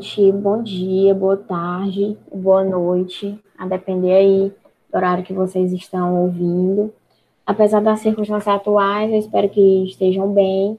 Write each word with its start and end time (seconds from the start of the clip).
gente. 0.00 0.32
Bom 0.32 0.62
dia, 0.62 1.14
boa 1.14 1.36
tarde, 1.36 2.16
boa 2.32 2.64
noite, 2.64 3.38
a 3.56 3.66
depender 3.66 4.12
aí 4.12 4.52
do 4.90 4.96
horário 4.96 5.22
que 5.22 5.32
vocês 5.32 5.72
estão 5.72 6.22
ouvindo. 6.22 6.92
Apesar 7.46 7.80
das 7.80 8.00
circunstâncias 8.00 8.54
atuais, 8.54 9.10
eu 9.10 9.18
espero 9.18 9.48
que 9.50 9.84
estejam 9.84 10.32
bem. 10.32 10.78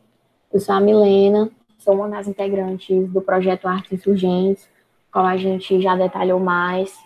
Eu 0.52 0.60
sou 0.60 0.74
a 0.74 0.82
Milena, 0.82 1.52
sou 1.78 1.94
uma 1.94 2.10
das 2.10 2.28
integrantes 2.28 3.08
do 3.10 3.22
projeto 3.22 3.68
Artes 3.68 3.92
Insurgentes, 3.94 4.68
qual 5.14 5.26
a 5.26 5.38
gente 5.38 5.80
já 5.80 5.96
detalhou 5.96 6.40
mais 6.40 6.98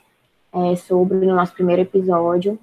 é, 0.53 0.75
sobre 0.77 1.17
no 1.17 1.35
nosso 1.35 1.53
primeiro 1.53 1.81
episódio. 1.81 2.57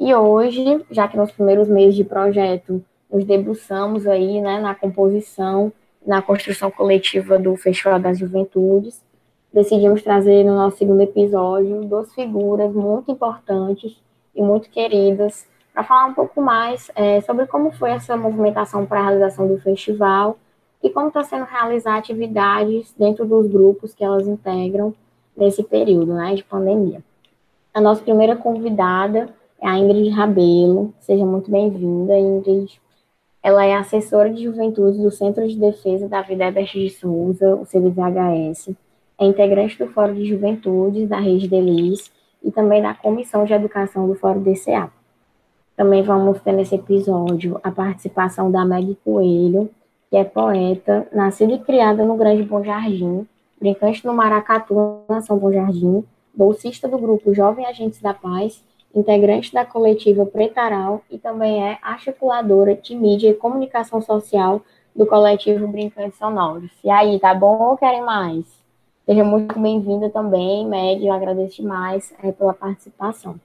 E 0.00 0.14
hoje, 0.14 0.84
já 0.90 1.06
que 1.06 1.18
nos 1.18 1.30
primeiros 1.30 1.68
meses 1.68 1.94
de 1.94 2.04
projeto 2.04 2.82
nos 3.12 3.24
debruçamos 3.24 4.06
aí 4.06 4.40
né, 4.40 4.58
na 4.58 4.74
composição, 4.74 5.70
na 6.06 6.22
construção 6.22 6.70
coletiva 6.70 7.38
do 7.38 7.56
Festival 7.56 7.98
das 7.98 8.18
Juventudes, 8.18 9.04
decidimos 9.52 10.02
trazer 10.02 10.44
no 10.44 10.54
nosso 10.54 10.78
segundo 10.78 11.00
episódio 11.00 11.84
duas 11.84 12.14
figuras 12.14 12.72
muito 12.72 13.10
importantes 13.10 14.00
e 14.34 14.40
muito 14.40 14.70
queridas 14.70 15.46
para 15.72 15.82
falar 15.82 16.06
um 16.06 16.14
pouco 16.14 16.40
mais 16.40 16.90
é, 16.94 17.20
sobre 17.22 17.46
como 17.46 17.72
foi 17.72 17.90
essa 17.90 18.16
movimentação 18.16 18.86
para 18.86 19.00
a 19.00 19.02
realização 19.02 19.48
do 19.48 19.58
festival 19.60 20.38
e 20.82 20.88
como 20.88 21.08
está 21.08 21.24
sendo 21.24 21.44
realizar 21.44 21.96
atividades 21.96 22.94
dentro 22.96 23.26
dos 23.26 23.46
grupos 23.48 23.92
que 23.92 24.04
elas 24.04 24.28
integram 24.28 24.94
nesse 25.36 25.62
período 25.62 26.14
né, 26.14 26.34
de 26.34 26.44
pandemia. 26.44 27.02
A 27.74 27.80
nossa 27.80 28.02
primeira 28.02 28.36
convidada 28.36 29.28
é 29.60 29.68
a 29.68 29.78
Ingrid 29.78 30.10
Rabelo. 30.10 30.94
Seja 31.00 31.26
muito 31.26 31.50
bem-vinda, 31.50 32.16
Ingrid. 32.16 32.80
Ela 33.46 33.64
é 33.64 33.76
assessora 33.76 34.28
de 34.28 34.42
juventude 34.42 35.00
do 35.00 35.08
Centro 35.08 35.46
de 35.46 35.56
Defesa 35.56 36.08
da 36.08 36.20
Vida 36.20 36.46
Herbert 36.46 36.72
de 36.72 36.90
Souza, 36.90 37.54
o 37.54 37.64
CDVHS. 37.64 38.74
É 39.16 39.24
integrante 39.24 39.78
do 39.78 39.86
Fórum 39.86 40.14
de 40.14 40.24
Juventudes 40.24 41.08
da 41.08 41.20
Rede 41.20 41.46
Delis 41.46 42.10
e 42.42 42.50
também 42.50 42.82
da 42.82 42.92
Comissão 42.92 43.44
de 43.44 43.52
Educação 43.52 44.08
do 44.08 44.16
Fórum 44.16 44.42
DCA. 44.42 44.90
Também 45.76 46.02
vamos 46.02 46.40
ter 46.40 46.50
nesse 46.50 46.74
episódio 46.74 47.60
a 47.62 47.70
participação 47.70 48.50
da 48.50 48.64
Meg 48.64 48.98
Coelho, 49.04 49.70
que 50.10 50.16
é 50.16 50.24
poeta, 50.24 51.06
nascida 51.12 51.52
e 51.52 51.60
criada 51.60 52.04
no 52.04 52.16
Grande 52.16 52.42
Bom 52.42 52.64
Jardim, 52.64 53.28
brincante 53.60 54.04
no 54.04 54.12
Maracatu, 54.12 55.02
na 55.08 55.20
São 55.20 55.38
Bom 55.38 55.52
Jardim, 55.52 56.02
bolsista 56.34 56.88
do 56.88 56.98
grupo 56.98 57.32
Jovem 57.32 57.64
Agentes 57.64 58.02
da 58.02 58.12
Paz, 58.12 58.60
integrante 58.98 59.52
da 59.52 59.64
coletiva 59.64 60.24
Pretaral 60.24 61.02
e 61.10 61.18
também 61.18 61.62
é 61.62 61.78
articuladora 61.82 62.74
de 62.74 62.96
mídia 62.96 63.30
e 63.30 63.34
comunicação 63.34 64.00
social 64.00 64.62
do 64.94 65.06
coletivo 65.06 65.68
Brincantes 65.68 66.18
Sonoros. 66.18 66.70
E 66.82 66.90
aí, 66.90 67.20
tá 67.20 67.34
bom 67.34 67.62
ou 67.62 67.76
querem 67.76 68.02
mais? 68.02 68.44
Seja 69.04 69.22
muito 69.22 69.58
bem-vinda 69.60 70.08
também, 70.10 70.66
Meg, 70.66 71.06
eu 71.06 71.12
agradeço 71.12 71.62
demais 71.62 72.12
é, 72.22 72.32
pela 72.32 72.54
participação. 72.54 73.38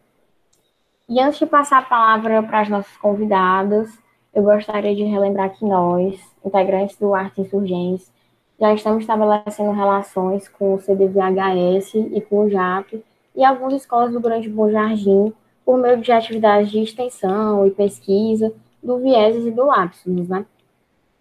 E 1.07 1.19
antes 1.19 1.39
de 1.39 1.45
passar 1.45 1.79
a 1.79 1.83
palavra 1.83 2.41
para 2.41 2.61
as 2.61 2.69
nossas 2.69 2.95
convidadas, 2.97 3.89
eu 4.33 4.43
gostaria 4.43 4.95
de 4.95 5.03
relembrar 5.03 5.51
que 5.51 5.65
nós, 5.65 6.19
integrantes 6.43 6.97
do 6.97 7.13
Arte 7.13 7.41
Insurgentes, 7.41 8.09
já 8.57 8.73
estamos 8.73 9.01
estabelecendo 9.01 9.71
relações 9.71 10.47
com 10.47 10.75
o 10.75 10.79
CDVHS 10.79 11.95
e 11.95 12.21
com 12.21 12.45
o 12.45 12.49
JAP 12.49 13.03
e 13.35 13.43
algumas 13.43 13.73
escolas 13.73 14.13
do 14.13 14.19
Grande 14.19 14.49
Bom 14.49 14.69
Jardim 14.69 15.33
por 15.65 15.77
meio 15.77 15.97
de 15.97 16.11
atividades 16.11 16.71
de 16.71 16.81
extensão 16.81 17.65
e 17.65 17.71
pesquisa 17.71 18.53
do 18.81 18.97
Vieses 18.99 19.45
e 19.45 19.51
do 19.51 19.65
Lapsus, 19.65 20.27
né? 20.27 20.45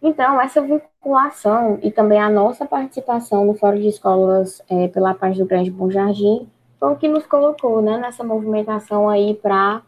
Então, 0.02 0.40
essa 0.40 0.62
vinculação 0.62 1.78
e 1.82 1.90
também 1.90 2.18
a 2.18 2.30
nossa 2.30 2.64
participação 2.64 3.44
no 3.44 3.54
Fórum 3.54 3.78
de 3.78 3.88
Escolas 3.88 4.62
é, 4.68 4.88
pela 4.88 5.12
Paz 5.12 5.36
do 5.36 5.44
Grande 5.44 5.70
Bom 5.70 5.90
Jardim 5.90 6.48
foi 6.78 6.92
o 6.92 6.96
que 6.96 7.06
nos 7.06 7.26
colocou 7.26 7.82
né, 7.82 7.98
nessa 7.98 8.24
movimentação 8.24 9.10
aí 9.10 9.34
para 9.34 9.82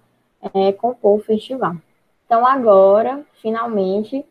é, 0.52 0.72
compor 0.72 1.18
o 1.18 1.22
festival. 1.22 1.76
Então, 2.26 2.46
agora, 2.46 3.24
finalmente, 3.40 4.24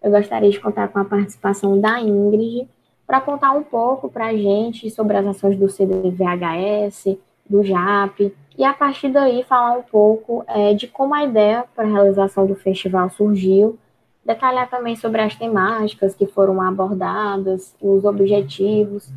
eu 0.00 0.10
gostaria 0.10 0.50
de 0.50 0.60
contar 0.60 0.88
com 0.88 1.00
a 1.00 1.04
participação 1.04 1.80
da 1.80 2.00
Ingrid 2.00 2.68
para 3.06 3.20
contar 3.20 3.50
um 3.52 3.64
pouco 3.64 4.08
para 4.08 4.26
a 4.26 4.36
gente 4.36 4.88
sobre 4.90 5.16
as 5.16 5.26
ações 5.26 5.56
do 5.56 5.68
CDVHS, 5.68 7.18
do 7.48 7.62
JAP, 7.62 8.34
e 8.56 8.64
a 8.64 8.72
partir 8.72 9.08
daí 9.08 9.42
falar 9.42 9.78
um 9.78 9.82
pouco 9.82 10.44
é, 10.46 10.74
de 10.74 10.86
como 10.86 11.14
a 11.14 11.24
ideia 11.24 11.64
para 11.74 11.84
a 11.84 11.90
realização 11.90 12.46
do 12.46 12.54
festival 12.54 13.10
surgiu, 13.10 13.78
detalhar 14.24 14.70
também 14.70 14.96
sobre 14.96 15.20
as 15.20 15.34
temáticas 15.34 16.14
que 16.14 16.26
foram 16.26 16.60
abordadas, 16.60 17.76
os 17.80 18.04
objetivos, 18.04 19.12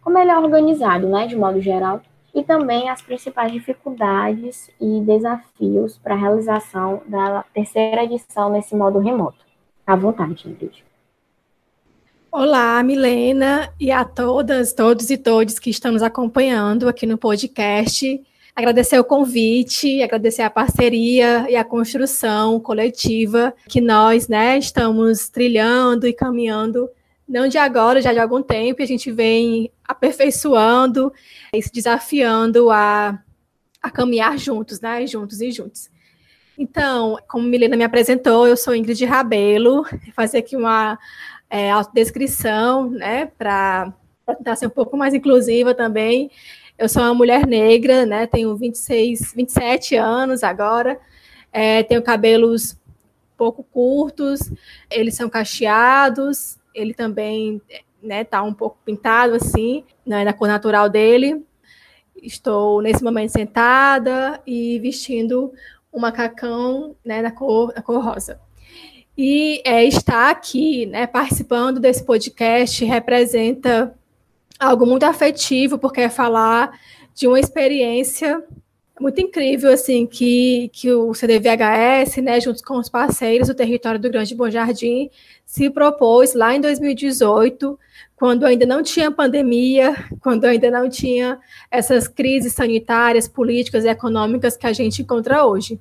como 0.00 0.18
ele 0.18 0.30
é 0.30 0.38
organizado, 0.38 1.08
né, 1.08 1.26
de 1.26 1.36
modo 1.36 1.60
geral, 1.60 2.00
e 2.34 2.42
também 2.42 2.88
as 2.88 3.02
principais 3.02 3.50
dificuldades 3.50 4.70
e 4.80 5.00
desafios 5.00 5.98
para 5.98 6.14
a 6.14 6.18
realização 6.18 7.02
da 7.06 7.44
terceira 7.54 8.04
edição 8.04 8.50
nesse 8.50 8.76
modo 8.76 8.98
remoto. 8.98 9.44
À 9.86 9.96
vontade, 9.96 10.48
Ingrid. 10.48 10.87
Olá, 12.30 12.82
Milena, 12.82 13.72
e 13.80 13.90
a 13.90 14.04
todas, 14.04 14.74
todos 14.74 15.08
e 15.08 15.16
todos 15.16 15.58
que 15.58 15.70
estão 15.70 15.92
nos 15.92 16.02
acompanhando 16.02 16.86
aqui 16.86 17.06
no 17.06 17.16
podcast. 17.16 18.22
Agradecer 18.54 18.98
o 18.98 19.04
convite, 19.04 20.02
agradecer 20.02 20.42
a 20.42 20.50
parceria 20.50 21.46
e 21.48 21.56
a 21.56 21.64
construção 21.64 22.60
coletiva 22.60 23.54
que 23.66 23.80
nós 23.80 24.28
né, 24.28 24.58
estamos 24.58 25.30
trilhando 25.30 26.06
e 26.06 26.12
caminhando 26.12 26.90
não 27.26 27.48
de 27.48 27.56
agora, 27.56 28.02
já 28.02 28.12
de 28.12 28.18
algum 28.18 28.42
tempo, 28.42 28.82
e 28.82 28.84
a 28.84 28.86
gente 28.86 29.10
vem 29.10 29.72
aperfeiçoando 29.86 31.10
e 31.52 31.62
se 31.62 31.72
desafiando 31.72 32.70
a, 32.70 33.18
a 33.82 33.90
caminhar 33.90 34.36
juntos, 34.36 34.80
né? 34.80 35.06
Juntos 35.06 35.40
e 35.40 35.50
juntos. 35.50 35.90
Então, 36.58 37.16
como 37.28 37.46
Milena 37.46 37.76
me 37.76 37.84
apresentou, 37.84 38.46
eu 38.46 38.56
sou 38.56 38.74
Ingrid 38.74 39.04
Rabelo, 39.04 39.84
fazer 40.14 40.38
aqui 40.38 40.56
uma 40.56 40.98
é, 41.50 41.70
autodescrição, 41.70 42.90
né, 42.90 43.26
para 43.26 43.92
tentar 44.26 44.56
ser 44.56 44.66
um 44.66 44.70
pouco 44.70 44.96
mais 44.96 45.14
inclusiva 45.14 45.74
também. 45.74 46.30
Eu 46.76 46.88
sou 46.88 47.02
uma 47.02 47.14
mulher 47.14 47.46
negra, 47.46 48.06
né, 48.06 48.26
tenho 48.26 48.56
26, 48.56 49.32
27 49.34 49.96
anos 49.96 50.42
agora, 50.42 51.00
é, 51.52 51.82
tenho 51.82 52.02
cabelos 52.02 52.78
pouco 53.36 53.62
curtos, 53.62 54.40
eles 54.90 55.14
são 55.14 55.30
cacheados, 55.30 56.58
ele 56.74 56.92
também 56.92 57.62
né, 58.02 58.24
tá 58.24 58.42
um 58.42 58.52
pouco 58.52 58.78
pintado 58.84 59.34
assim, 59.34 59.84
né, 60.04 60.24
na 60.24 60.32
cor 60.32 60.48
natural 60.48 60.88
dele. 60.88 61.44
Estou 62.20 62.82
nesse 62.82 63.02
momento 63.02 63.30
sentada 63.30 64.42
e 64.46 64.78
vestindo 64.80 65.52
um 65.92 66.00
macacão 66.00 66.96
né, 67.04 67.22
na, 67.22 67.30
cor, 67.30 67.72
na 67.74 67.82
cor 67.82 68.04
rosa. 68.04 68.40
E 69.20 69.60
é, 69.64 69.84
estar 69.84 70.30
aqui, 70.30 70.86
né, 70.86 71.04
participando 71.04 71.80
desse 71.80 72.04
podcast, 72.04 72.84
representa 72.84 73.92
algo 74.60 74.86
muito 74.86 75.02
afetivo, 75.02 75.76
porque 75.76 76.02
é 76.02 76.08
falar 76.08 76.78
de 77.16 77.26
uma 77.26 77.40
experiência 77.40 78.40
muito 79.00 79.20
incrível, 79.20 79.72
assim, 79.72 80.06
que, 80.06 80.70
que 80.72 80.92
o 80.92 81.12
CDVHS, 81.14 82.18
né, 82.18 82.40
junto 82.40 82.62
com 82.62 82.78
os 82.78 82.88
parceiros 82.88 83.48
do 83.48 83.54
território 83.54 83.98
do 83.98 84.08
Grande 84.08 84.36
Bom 84.36 84.48
Jardim, 84.48 85.10
se 85.44 85.68
propôs 85.68 86.34
lá 86.34 86.54
em 86.54 86.60
2018, 86.60 87.76
quando 88.14 88.46
ainda 88.46 88.66
não 88.66 88.84
tinha 88.84 89.10
pandemia, 89.10 89.96
quando 90.20 90.44
ainda 90.44 90.70
não 90.70 90.88
tinha 90.88 91.40
essas 91.72 92.06
crises 92.06 92.52
sanitárias, 92.52 93.26
políticas 93.26 93.84
e 93.84 93.88
econômicas 93.88 94.56
que 94.56 94.66
a 94.66 94.72
gente 94.72 95.02
encontra 95.02 95.44
hoje. 95.44 95.80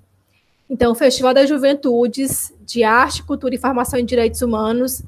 Então, 0.69 0.91
o 0.91 0.95
Festival 0.95 1.33
das 1.33 1.47
Juventudes 1.47 2.53
de 2.65 2.83
Arte, 2.83 3.23
Cultura 3.23 3.55
e 3.55 3.57
Formação 3.57 3.99
em 3.99 4.05
Direitos 4.05 4.41
Humanos, 4.41 5.01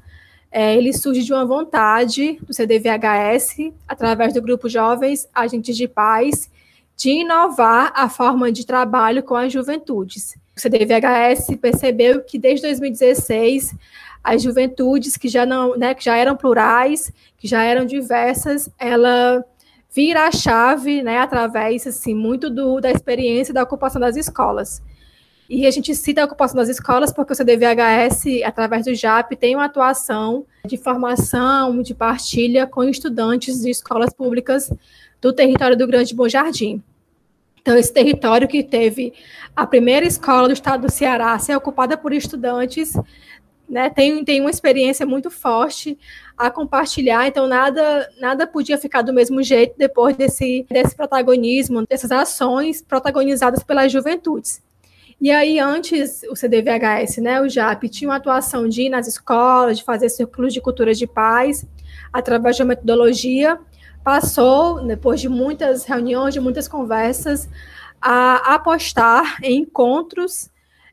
é, 0.50 0.74
ele 0.76 0.92
surge 0.92 1.22
de 1.22 1.32
uma 1.32 1.44
vontade 1.44 2.38
do 2.42 2.52
CDVHS, 2.52 3.72
através 3.86 4.34
do 4.34 4.42
grupo 4.42 4.68
Jovens 4.68 5.28
Agentes 5.34 5.76
de 5.76 5.86
Paz, 5.86 6.50
de 6.96 7.10
inovar 7.10 7.92
a 7.94 8.08
forma 8.08 8.50
de 8.50 8.66
trabalho 8.66 9.22
com 9.22 9.34
as 9.34 9.52
juventudes. 9.52 10.36
O 10.56 10.60
CDVHS 10.60 11.56
percebeu 11.60 12.22
que 12.22 12.38
desde 12.38 12.66
2016 12.66 13.74
as 14.22 14.42
juventudes 14.42 15.16
que 15.16 15.28
já 15.28 15.46
não, 15.46 15.76
né, 15.76 15.94
que 15.94 16.04
já 16.04 16.16
eram 16.16 16.36
plurais, 16.36 17.12
que 17.38 17.48
já 17.48 17.62
eram 17.62 17.86
diversas, 17.86 18.68
ela 18.78 19.44
vira 19.94 20.26
a 20.26 20.32
chave, 20.32 21.02
né, 21.02 21.18
através 21.18 21.86
assim 21.86 22.14
muito 22.14 22.50
do, 22.50 22.80
da 22.80 22.90
experiência 22.90 23.54
da 23.54 23.62
ocupação 23.62 24.00
das 24.00 24.16
escolas. 24.16 24.82
E 25.52 25.66
a 25.66 25.70
gente 25.72 25.92
cita 25.96 26.22
a 26.22 26.26
ocupação 26.26 26.56
das 26.58 26.68
escolas 26.68 27.12
porque 27.12 27.32
o 27.32 27.36
CDVHS, 27.36 28.44
através 28.44 28.84
do 28.84 28.94
JAP, 28.94 29.32
tem 29.32 29.56
uma 29.56 29.64
atuação 29.64 30.46
de 30.64 30.76
formação, 30.76 31.82
de 31.82 31.92
partilha 31.92 32.68
com 32.68 32.84
estudantes 32.84 33.60
de 33.60 33.68
escolas 33.68 34.14
públicas 34.14 34.72
do 35.20 35.32
território 35.32 35.76
do 35.76 35.88
Grande 35.88 36.14
Bom 36.14 36.28
Jardim. 36.28 36.80
Então, 37.60 37.76
esse 37.76 37.92
território 37.92 38.46
que 38.46 38.62
teve 38.62 39.12
a 39.56 39.66
primeira 39.66 40.06
escola 40.06 40.46
do 40.46 40.54
estado 40.54 40.86
do 40.86 40.92
Ceará 40.92 41.36
ser 41.40 41.56
ocupada 41.56 41.96
por 41.96 42.12
estudantes 42.12 42.94
né, 43.68 43.90
tem, 43.90 44.24
tem 44.24 44.40
uma 44.40 44.50
experiência 44.50 45.04
muito 45.04 45.32
forte 45.32 45.98
a 46.38 46.48
compartilhar, 46.48 47.26
então 47.26 47.48
nada, 47.48 48.08
nada 48.20 48.46
podia 48.46 48.78
ficar 48.78 49.02
do 49.02 49.12
mesmo 49.12 49.42
jeito 49.42 49.74
depois 49.76 50.16
desse, 50.16 50.64
desse 50.70 50.94
protagonismo, 50.94 51.84
dessas 51.88 52.12
ações 52.12 52.80
protagonizadas 52.82 53.64
pelas 53.64 53.90
juventudes. 53.90 54.62
E 55.20 55.30
aí, 55.30 55.58
antes, 55.58 56.22
o 56.30 56.34
CDVHS, 56.34 57.18
né, 57.18 57.42
o 57.42 57.48
JAP, 57.48 57.90
tinha 57.90 58.08
uma 58.08 58.16
atuação 58.16 58.66
de 58.66 58.82
ir 58.82 58.88
nas 58.88 59.06
escolas, 59.06 59.78
de 59.78 59.84
fazer 59.84 60.08
círculos 60.08 60.54
de 60.54 60.62
cultura 60.62 60.94
de 60.94 61.06
paz, 61.06 61.66
através 62.10 62.56
de 62.56 62.62
uma 62.62 62.68
metodologia, 62.68 63.58
passou, 64.02 64.82
depois 64.86 65.20
de 65.20 65.28
muitas 65.28 65.84
reuniões, 65.84 66.32
de 66.32 66.40
muitas 66.40 66.66
conversas, 66.66 67.48
a 68.00 68.54
apostar 68.54 69.38
em 69.42 69.60
encontros 69.60 70.48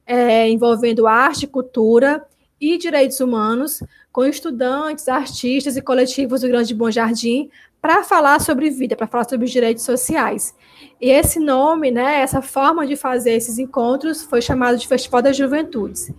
é, 0.06 0.50
envolvendo 0.50 1.08
arte, 1.08 1.48
cultura 1.48 2.26
e 2.60 2.78
direitos 2.78 3.20
humanos 3.20 3.82
com 4.12 4.26
estudantes, 4.26 5.08
artistas 5.08 5.78
e 5.78 5.82
coletivos 5.82 6.42
do 6.42 6.48
Grande 6.48 6.74
Bom 6.74 6.90
Jardim 6.90 7.50
para 7.82 8.04
falar 8.04 8.40
sobre 8.42 8.70
vida, 8.70 8.96
para 8.96 9.08
falar 9.08 9.30
sobre 9.30 9.46
os 9.46 9.52
direitos 9.52 9.84
sociais. 9.84 10.56
E 11.00 11.10
esse 11.10 11.40
nome, 11.40 11.92
né, 11.92 12.22
essa 12.22 12.42
forma 12.42 12.86
de 12.86 12.96
fazer 12.96 13.34
esses 13.34 13.58
encontros 13.58 14.24
foi 14.24 14.42
chamado 14.42 14.78
de 14.78 14.88
Festival 14.88 15.22
das 15.22 15.38
Juventudes, 15.38 16.12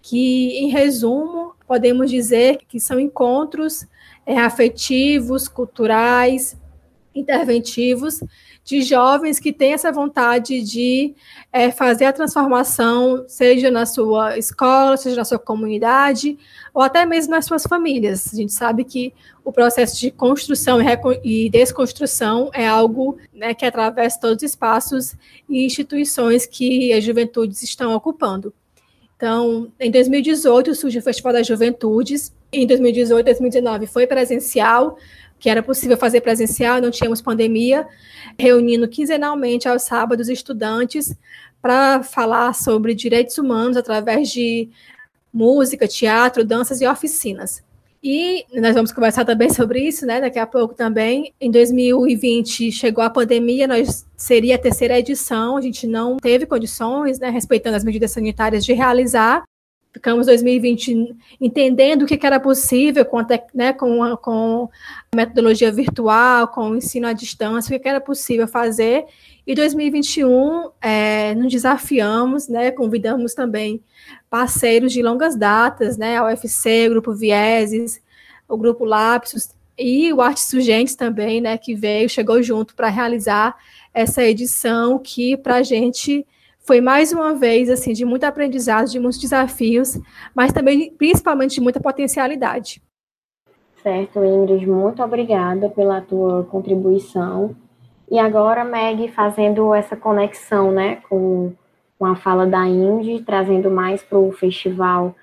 que, 0.00 0.58
em 0.58 0.68
resumo, 0.68 1.54
podemos 1.66 2.10
dizer 2.10 2.58
que 2.68 2.80
são 2.80 2.98
encontros 2.98 3.86
é, 4.26 4.38
afetivos, 4.38 5.48
culturais, 5.48 6.56
interventivos 7.14 8.20
de 8.64 8.80
jovens 8.82 9.40
que 9.40 9.52
têm 9.52 9.72
essa 9.72 9.90
vontade 9.90 10.62
de 10.62 11.14
é, 11.52 11.70
fazer 11.70 12.04
a 12.04 12.12
transformação, 12.12 13.24
seja 13.26 13.70
na 13.70 13.84
sua 13.84 14.38
escola, 14.38 14.96
seja 14.96 15.16
na 15.16 15.24
sua 15.24 15.38
comunidade, 15.38 16.38
ou 16.72 16.80
até 16.80 17.04
mesmo 17.04 17.32
nas 17.32 17.44
suas 17.44 17.64
famílias. 17.64 18.32
A 18.32 18.36
gente 18.36 18.52
sabe 18.52 18.84
que 18.84 19.12
o 19.44 19.52
processo 19.52 19.98
de 19.98 20.10
construção 20.10 20.78
e 21.24 21.50
desconstrução 21.50 22.50
é 22.54 22.66
algo 22.66 23.18
né, 23.32 23.52
que 23.52 23.66
atravessa 23.66 24.20
todos 24.20 24.36
os 24.36 24.50
espaços 24.50 25.14
e 25.48 25.66
instituições 25.66 26.46
que 26.46 26.92
as 26.92 27.02
juventudes 27.02 27.62
estão 27.62 27.94
ocupando. 27.94 28.54
Então, 29.16 29.70
em 29.78 29.90
2018 29.90 30.74
surge 30.74 30.98
o 30.98 31.02
Festival 31.02 31.32
das 31.32 31.46
Juventudes, 31.46 32.32
em 32.52 32.66
2018, 32.66 33.24
2019 33.24 33.86
foi 33.86 34.06
presencial, 34.06 34.98
que 35.42 35.50
era 35.50 35.60
possível 35.60 35.96
fazer 35.96 36.20
presencial, 36.20 36.80
não 36.80 36.92
tínhamos 36.92 37.20
pandemia, 37.20 37.84
reunindo 38.38 38.86
quinzenalmente 38.86 39.68
aos 39.68 39.82
sábados 39.82 40.28
estudantes 40.28 41.16
para 41.60 42.00
falar 42.04 42.54
sobre 42.54 42.94
direitos 42.94 43.36
humanos 43.38 43.76
através 43.76 44.30
de 44.30 44.70
música, 45.34 45.88
teatro, 45.88 46.44
danças 46.44 46.80
e 46.80 46.86
oficinas. 46.86 47.60
E 48.00 48.46
nós 48.54 48.72
vamos 48.74 48.92
conversar 48.92 49.24
também 49.24 49.50
sobre 49.50 49.80
isso, 49.80 50.06
né? 50.06 50.20
Daqui 50.20 50.38
a 50.38 50.46
pouco 50.46 50.74
também. 50.74 51.34
Em 51.40 51.50
2020 51.50 52.70
chegou 52.70 53.02
a 53.02 53.10
pandemia, 53.10 53.66
nós 53.66 54.06
seria 54.16 54.54
a 54.54 54.58
terceira 54.58 54.96
edição, 54.96 55.56
a 55.56 55.60
gente 55.60 55.88
não 55.88 56.18
teve 56.18 56.46
condições, 56.46 57.18
né, 57.18 57.30
respeitando 57.30 57.76
as 57.76 57.82
medidas 57.82 58.12
sanitárias, 58.12 58.64
de 58.64 58.72
realizar. 58.74 59.42
Ficamos 59.92 60.26
2020 60.26 61.14
entendendo 61.38 62.02
o 62.02 62.06
que, 62.06 62.18
era 62.24 62.40
possível 62.40 63.04
com, 63.04 63.18
a, 63.18 63.26
né, 63.54 63.72
com, 63.74 64.02
a, 64.02 64.16
com 64.16 64.68
a 65.12 65.16
metodologia 65.16 65.70
virtual, 65.70 66.48
com 66.48 66.70
o 66.70 66.76
ensino 66.76 67.06
à 67.06 67.12
distância, 67.12 67.76
o 67.76 67.80
que, 67.80 67.88
era 67.88 68.00
possível 68.00 68.48
fazer. 68.48 69.04
E 69.46 69.54
2021 69.54 70.70
é, 70.80 71.34
nos 71.34 71.52
desafiamos, 71.52 72.48
né, 72.48 72.70
convidamos 72.70 73.34
também 73.34 73.82
parceiros 74.30 74.92
de 74.92 75.02
longas 75.02 75.36
datas, 75.36 75.98
né, 75.98 76.16
a 76.16 76.24
UFC, 76.24 76.86
o 76.86 76.90
Grupo 76.90 77.12
Vieses, 77.12 78.00
o 78.48 78.56
Grupo 78.56 78.84
Lapsus 78.84 79.50
e 79.76 80.12
o 80.12 80.22
Artes 80.22 80.44
Surgentes 80.44 80.94
também, 80.94 81.40
né, 81.40 81.58
que 81.58 81.74
veio, 81.74 82.08
chegou 82.08 82.42
junto 82.42 82.74
para 82.74 82.88
realizar 82.88 83.56
essa 83.92 84.22
edição 84.22 84.98
que 84.98 85.36
para 85.36 85.56
a 85.56 85.62
gente 85.62 86.26
foi 86.64 86.80
mais 86.80 87.12
uma 87.12 87.34
vez 87.34 87.68
assim 87.68 87.92
de 87.92 88.04
muito 88.04 88.24
aprendizado, 88.24 88.88
de 88.88 89.00
muitos 89.00 89.18
desafios, 89.18 89.98
mas 90.34 90.52
também 90.52 90.92
principalmente 90.92 91.54
de 91.54 91.60
muita 91.60 91.80
potencialidade. 91.80 92.82
Certo, 93.82 94.24
Ingrid, 94.24 94.64
muito 94.66 95.02
obrigada 95.02 95.68
pela 95.68 96.00
tua 96.00 96.44
contribuição. 96.44 97.56
E 98.08 98.18
agora, 98.18 98.64
Meg, 98.64 99.08
fazendo 99.08 99.74
essa 99.74 99.96
conexão 99.96 100.70
né, 100.70 100.96
com, 101.08 101.52
com 101.98 102.06
a 102.06 102.14
fala 102.14 102.46
da 102.46 102.64
Indy, 102.66 103.22
trazendo 103.24 103.70
mais 103.70 104.02
para 104.02 104.18
o 104.18 104.30
festival 104.30 105.16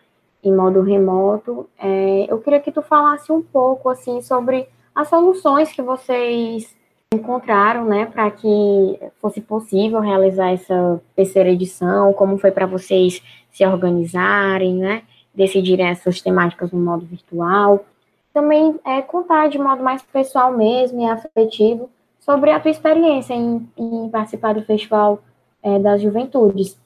em 0.43 0.53
modo 0.53 0.81
remoto, 0.81 1.69
é, 1.77 2.25
eu 2.29 2.39
queria 2.39 2.59
que 2.59 2.71
tu 2.71 2.81
falasse 2.81 3.31
um 3.31 3.41
pouco 3.41 3.89
assim 3.89 4.21
sobre 4.21 4.67
as 4.93 5.07
soluções 5.07 5.71
que 5.71 5.81
vocês 5.81 6.75
encontraram, 7.11 7.85
né, 7.85 8.05
para 8.05 8.29
que 8.29 8.99
fosse 9.19 9.41
possível 9.41 9.99
realizar 9.99 10.51
essa 10.51 11.01
terceira 11.15 11.49
edição, 11.49 12.13
como 12.13 12.37
foi 12.37 12.51
para 12.51 12.67
vocês 12.67 13.19
se 13.51 13.65
organizarem, 13.65 14.75
né, 14.75 15.01
decidirem 15.33 15.87
essas 15.87 16.21
temáticas 16.21 16.71
no 16.71 16.79
modo 16.79 17.07
virtual. 17.07 17.83
Também 18.31 18.79
é, 18.85 19.01
contar 19.01 19.49
de 19.49 19.57
modo 19.57 19.81
mais 19.81 20.03
pessoal 20.03 20.55
mesmo 20.55 21.01
e 21.01 21.05
afetivo 21.05 21.89
sobre 22.19 22.51
a 22.51 22.59
tua 22.59 22.69
experiência 22.69 23.33
em, 23.33 23.67
em 23.75 24.07
participar 24.09 24.53
do 24.53 24.61
Festival 24.61 25.19
é, 25.63 25.79
das 25.79 26.03
Juventudes. 26.03 26.79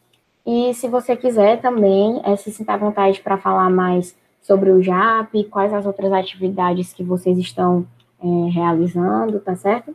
E 0.46 0.74
se 0.74 0.88
você 0.88 1.18
quiser 1.18 1.60
também, 1.60 2.22
é, 2.24 2.38
se 2.38 2.50
sinta 2.50 2.76
à 2.76 2.78
vontade 2.78 3.20
para 3.20 3.38
falar 3.38 3.70
mais 3.70 4.16
sobre 4.42 4.72
o 4.72 4.82
JAP, 4.82 5.44
quais 5.52 5.74
as 5.74 5.86
outras 5.86 6.14
atividades 6.14 6.94
que 6.94 7.04
vocês 7.04 7.38
estão 7.38 7.86
é, 8.24 8.50
realizando, 8.52 9.42
tá 9.42 9.54
certo? 9.58 9.94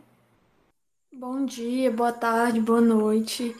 Bom 1.19 1.43
dia, 1.43 1.91
boa 1.91 2.13
tarde, 2.13 2.61
boa 2.61 2.79
noite. 2.79 3.53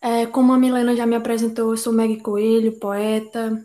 É, 0.00 0.24
como 0.24 0.54
a 0.54 0.58
Milena 0.58 0.96
já 0.96 1.04
me 1.04 1.14
apresentou, 1.14 1.70
eu 1.70 1.76
sou 1.76 1.92
Meg 1.92 2.16
Coelho, 2.22 2.78
poeta, 2.78 3.62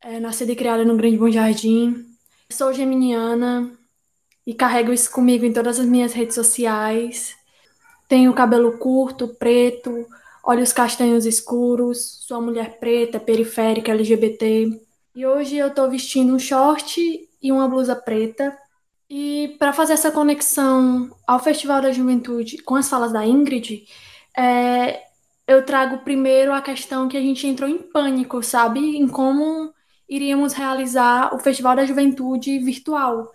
é, 0.00 0.18
nascida 0.18 0.50
e 0.50 0.56
criada 0.56 0.84
no 0.84 0.96
Grande 0.96 1.16
Bom 1.16 1.30
Jardim. 1.30 2.04
Sou 2.50 2.72
geminiana 2.72 3.70
e 4.44 4.52
carrego 4.52 4.92
isso 4.92 5.08
comigo 5.12 5.44
em 5.44 5.52
todas 5.52 5.78
as 5.78 5.86
minhas 5.86 6.12
redes 6.12 6.34
sociais. 6.34 7.36
Tenho 8.08 8.34
cabelo 8.34 8.76
curto, 8.76 9.28
preto, 9.28 10.04
olhos 10.42 10.72
castanhos 10.72 11.24
escuros, 11.24 12.26
sou 12.26 12.42
mulher 12.42 12.80
preta, 12.80 13.20
periférica, 13.20 13.92
LGBT. 13.92 14.68
E 15.14 15.24
hoje 15.24 15.56
eu 15.56 15.68
estou 15.68 15.88
vestindo 15.88 16.34
um 16.34 16.40
short 16.40 17.00
e 17.40 17.52
uma 17.52 17.68
blusa 17.68 17.94
preta 17.94 18.52
e 19.10 19.56
para 19.58 19.72
fazer 19.72 19.94
essa 19.94 20.12
conexão 20.12 21.10
ao 21.26 21.40
Festival 21.40 21.82
da 21.82 21.90
Juventude 21.90 22.58
com 22.58 22.76
as 22.76 22.88
falas 22.88 23.12
da 23.12 23.26
Ingrid, 23.26 23.84
é, 24.38 25.02
eu 25.48 25.66
trago 25.66 25.98
primeiro 26.04 26.52
a 26.52 26.62
questão 26.62 27.08
que 27.08 27.16
a 27.16 27.20
gente 27.20 27.44
entrou 27.44 27.68
em 27.68 27.78
pânico, 27.78 28.40
sabe? 28.40 28.78
Em 28.78 29.08
como 29.08 29.74
iríamos 30.08 30.52
realizar 30.52 31.34
o 31.34 31.40
Festival 31.40 31.74
da 31.74 31.84
Juventude 31.84 32.60
virtual. 32.60 33.32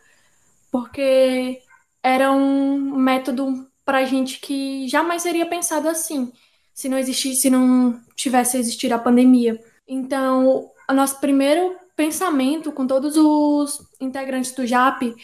Porque 0.72 1.62
era 2.02 2.32
um 2.32 2.96
método 2.96 3.68
para 3.84 3.98
a 3.98 4.06
gente 4.06 4.40
que 4.40 4.88
jamais 4.88 5.24
seria 5.24 5.46
pensado 5.46 5.90
assim, 5.90 6.32
se 6.74 6.88
não 6.88 6.98
existisse, 6.98 7.42
se 7.42 7.50
não 7.50 8.02
tivesse 8.16 8.58
existido 8.58 8.94
a 8.94 9.00
pandemia. 9.00 9.62
Então, 9.86 10.72
o 10.90 10.94
nosso 10.94 11.20
primeiro 11.20 11.76
pensamento 11.96 12.72
com 12.72 12.86
todos 12.86 13.16
os 13.18 13.90
integrantes 14.00 14.52
do 14.52 14.66
JAP 14.66 15.16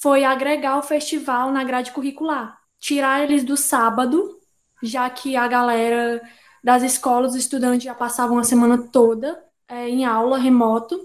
foi 0.00 0.24
agregar 0.24 0.78
o 0.78 0.82
festival 0.82 1.52
na 1.52 1.62
grade 1.62 1.92
curricular, 1.92 2.58
tirar 2.78 3.22
eles 3.22 3.44
do 3.44 3.56
sábado, 3.56 4.38
já 4.82 5.08
que 5.10 5.36
a 5.36 5.46
galera 5.46 6.22
das 6.64 6.82
escolas, 6.82 7.32
os 7.32 7.38
estudantes 7.38 7.84
já 7.84 7.94
passavam 7.94 8.38
a 8.38 8.44
semana 8.44 8.78
toda 8.78 9.42
é, 9.68 9.88
em 9.88 10.04
aula 10.04 10.38
remoto. 10.38 10.98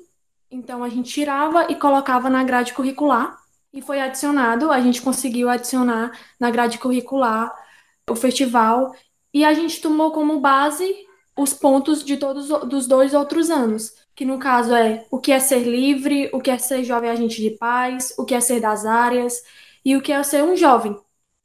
Então 0.49 0.83
a 0.83 0.89
gente 0.89 1.11
tirava 1.11 1.69
e 1.69 1.75
colocava 1.75 2.29
na 2.29 2.43
grade 2.43 2.73
curricular. 2.73 3.37
E 3.73 3.81
foi 3.81 3.99
adicionado, 3.99 4.71
a 4.71 4.79
gente 4.79 5.01
conseguiu 5.01 5.49
adicionar 5.49 6.17
na 6.39 6.49
grade 6.49 6.77
curricular 6.77 7.53
o 8.09 8.15
festival. 8.15 8.95
E 9.33 9.43
a 9.43 9.53
gente 9.53 9.81
tomou 9.81 10.11
como 10.11 10.39
base 10.39 10.95
os 11.38 11.54
pontos 11.54 12.04
de 12.04 12.18
todos 12.18 12.48
dos 12.68 12.88
dois 12.88 13.13
outros 13.13 13.50
anos 13.50 13.94
que 14.15 14.25
no 14.25 14.39
caso 14.39 14.74
é 14.74 15.06
o 15.12 15.20
que 15.20 15.32
é 15.32 15.39
ser 15.39 15.63
livre, 15.63 16.30
o 16.34 16.39
que 16.39 16.50
é 16.50 16.58
ser 16.58 16.84
jovem 16.84 17.10
agente 17.10 17.42
de 17.42 17.51
paz, 17.51 18.13
o 18.18 18.24
que 18.24 18.34
é 18.34 18.39
ser 18.39 18.62
das 18.62 18.86
áreas 18.86 19.44
e 19.84 19.96
o 19.96 20.01
que 20.01 20.12
é 20.12 20.24
ser 20.24 20.44
um 20.44 20.56
jovem. 20.56 20.98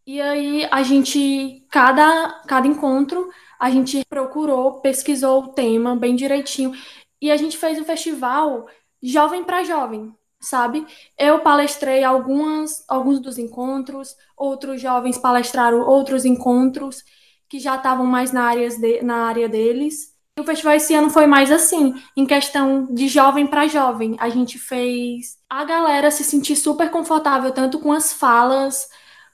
E 0.06 0.20
aí 0.20 0.66
a 0.70 0.82
gente, 0.82 1.64
cada, 1.70 2.42
cada 2.46 2.66
encontro, 2.66 3.28
a 3.58 3.70
gente 3.70 4.04
procurou, 4.08 4.80
pesquisou 4.80 5.44
o 5.44 5.48
tema 5.48 5.96
bem 5.96 6.14
direitinho 6.16 6.72
e 7.20 7.30
a 7.30 7.36
gente 7.36 7.58
fez 7.58 7.78
um 7.78 7.84
festival 7.84 8.66
jovem 9.02 9.44
para 9.44 9.64
jovem, 9.64 10.14
sabe? 10.40 10.86
Eu 11.18 11.40
palestrei 11.40 12.04
algumas, 12.04 12.84
alguns 12.88 13.20
dos 13.20 13.36
encontros, 13.36 14.16
outros 14.36 14.80
jovens 14.80 15.18
palestraram 15.18 15.80
outros 15.80 16.24
encontros 16.24 17.04
que 17.50 17.58
já 17.58 17.76
estavam 17.76 18.06
mais 18.06 18.32
na, 18.32 18.44
área 18.44 18.68
de, 18.70 19.02
na 19.02 19.26
área 19.26 19.48
deles 19.48 20.14
O 20.38 20.44
festival 20.44 20.74
esse 20.74 20.94
ano 20.94 21.10
foi 21.10 21.26
mais 21.26 21.50
assim, 21.50 21.94
em 22.16 22.24
questão 22.24 22.86
de 22.86 23.08
jovem 23.08 23.46
para 23.46 23.66
jovem. 23.66 24.16
A 24.20 24.30
gente 24.30 24.58
fez 24.58 25.36
a 25.50 25.64
galera 25.64 26.10
se 26.10 26.24
sentir 26.24 26.56
super 26.56 26.90
confortável, 26.90 27.52
tanto 27.52 27.80
com 27.80 27.92
as 27.92 28.12
falas 28.12 28.88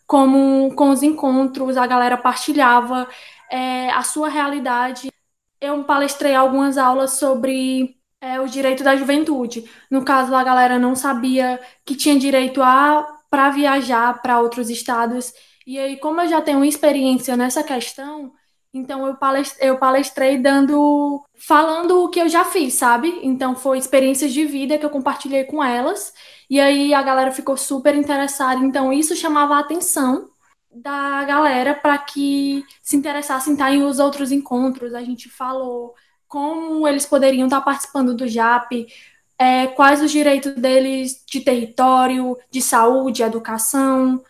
como 0.06 0.74
com 0.74 0.90
os 0.90 1.02
encontros. 1.02 1.76
A 1.76 1.86
galera 1.86 2.16
partilhava 2.16 3.08
é, 3.50 3.90
a 3.90 4.02
sua 4.02 4.28
realidade. 4.28 5.10
Eu 5.60 5.84
palestrei 5.84 6.34
algumas 6.34 6.78
aulas 6.78 7.12
sobre 7.14 7.96
é, 8.20 8.40
o 8.40 8.48
direito 8.48 8.82
da 8.82 8.96
juventude. 8.96 9.70
No 9.90 10.04
caso, 10.04 10.34
a 10.34 10.42
galera 10.44 10.78
não 10.78 10.94
sabia 10.96 11.60
que 11.84 11.94
tinha 11.94 12.18
direito 12.18 12.62
a 12.62 13.06
para 13.30 13.50
viajar 13.50 14.22
para 14.22 14.40
outros 14.40 14.70
estados. 14.70 15.32
E 15.66 15.78
aí, 15.78 15.96
como 15.98 16.20
eu 16.20 16.28
já 16.28 16.40
tenho 16.40 16.64
experiência 16.64 17.36
nessa 17.36 17.62
questão, 17.62 18.32
então 18.72 19.06
eu 19.06 19.16
palestrei, 19.16 19.70
eu 19.70 19.78
palestrei 19.78 20.38
dando, 20.38 21.24
falando 21.34 22.04
o 22.04 22.08
que 22.10 22.20
eu 22.20 22.28
já 22.28 22.44
fiz, 22.44 22.74
sabe? 22.74 23.20
Então 23.22 23.56
foi 23.56 23.78
experiências 23.78 24.32
de 24.32 24.44
vida 24.44 24.78
que 24.78 24.84
eu 24.84 24.90
compartilhei 24.90 25.44
com 25.44 25.62
elas. 25.64 26.12
E 26.48 26.60
aí 26.60 26.94
a 26.94 27.02
galera 27.02 27.32
ficou 27.32 27.56
super 27.56 27.94
interessada. 27.94 28.64
Então 28.64 28.92
isso 28.92 29.16
chamava 29.16 29.56
a 29.56 29.60
atenção 29.60 30.28
da 30.70 31.24
galera 31.24 31.74
para 31.74 31.96
que 31.98 32.64
se 32.82 32.96
interessasse 32.96 33.48
em 33.50 33.54
estar 33.54 33.72
em 33.72 33.82
os 33.82 33.98
outros 33.98 34.30
encontros. 34.30 34.94
A 34.94 35.02
gente 35.02 35.28
falou 35.30 35.94
como 36.28 36.86
eles 36.86 37.06
poderiam 37.06 37.46
estar 37.46 37.60
participando 37.62 38.14
do 38.14 38.28
JAP, 38.28 38.86
é, 39.38 39.66
quais 39.68 40.02
os 40.02 40.10
direitos 40.10 40.54
deles 40.54 41.24
de 41.26 41.40
território, 41.40 42.36
de 42.50 42.60
saúde, 42.60 43.22
educação. 43.22 44.22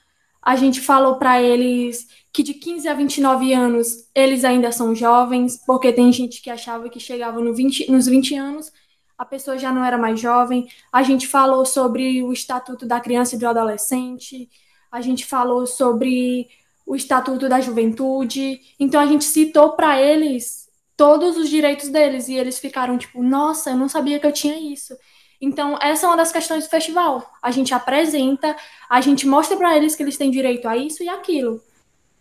A 0.46 0.54
gente 0.54 0.80
falou 0.80 1.16
para 1.16 1.42
eles 1.42 2.06
que 2.32 2.40
de 2.40 2.54
15 2.54 2.86
a 2.86 2.94
29 2.94 3.52
anos 3.52 4.08
eles 4.14 4.44
ainda 4.44 4.70
são 4.70 4.94
jovens, 4.94 5.60
porque 5.66 5.92
tem 5.92 6.12
gente 6.12 6.40
que 6.40 6.48
achava 6.48 6.88
que 6.88 7.00
chegava 7.00 7.40
no 7.40 7.52
20, 7.52 7.90
nos 7.90 8.06
20 8.06 8.36
anos 8.36 8.72
a 9.18 9.24
pessoa 9.24 9.58
já 9.58 9.72
não 9.72 9.84
era 9.84 9.98
mais 9.98 10.20
jovem. 10.20 10.68
A 10.92 11.02
gente 11.02 11.26
falou 11.26 11.66
sobre 11.66 12.22
o 12.22 12.32
Estatuto 12.32 12.86
da 12.86 13.00
Criança 13.00 13.34
e 13.34 13.38
do 13.40 13.48
Adolescente, 13.48 14.48
a 14.92 15.00
gente 15.00 15.26
falou 15.26 15.66
sobre 15.66 16.46
o 16.86 16.94
Estatuto 16.94 17.48
da 17.48 17.60
Juventude. 17.60 18.60
Então 18.78 19.00
a 19.00 19.06
gente 19.06 19.24
citou 19.24 19.72
para 19.72 20.00
eles 20.00 20.68
todos 20.96 21.36
os 21.36 21.48
direitos 21.48 21.88
deles 21.88 22.28
e 22.28 22.34
eles 22.34 22.60
ficaram 22.60 22.96
tipo, 22.96 23.20
nossa, 23.20 23.70
eu 23.70 23.76
não 23.76 23.88
sabia 23.88 24.20
que 24.20 24.26
eu 24.28 24.32
tinha 24.32 24.56
isso. 24.56 24.96
Então, 25.40 25.78
essa 25.80 26.06
é 26.06 26.08
uma 26.08 26.16
das 26.16 26.32
questões 26.32 26.64
do 26.64 26.70
festival. 26.70 27.30
A 27.42 27.50
gente 27.50 27.74
apresenta, 27.74 28.56
a 28.88 29.00
gente 29.00 29.26
mostra 29.26 29.56
para 29.56 29.76
eles 29.76 29.94
que 29.94 30.02
eles 30.02 30.16
têm 30.16 30.30
direito 30.30 30.68
a 30.68 30.76
isso 30.76 31.02
e 31.02 31.08
aquilo. 31.08 31.60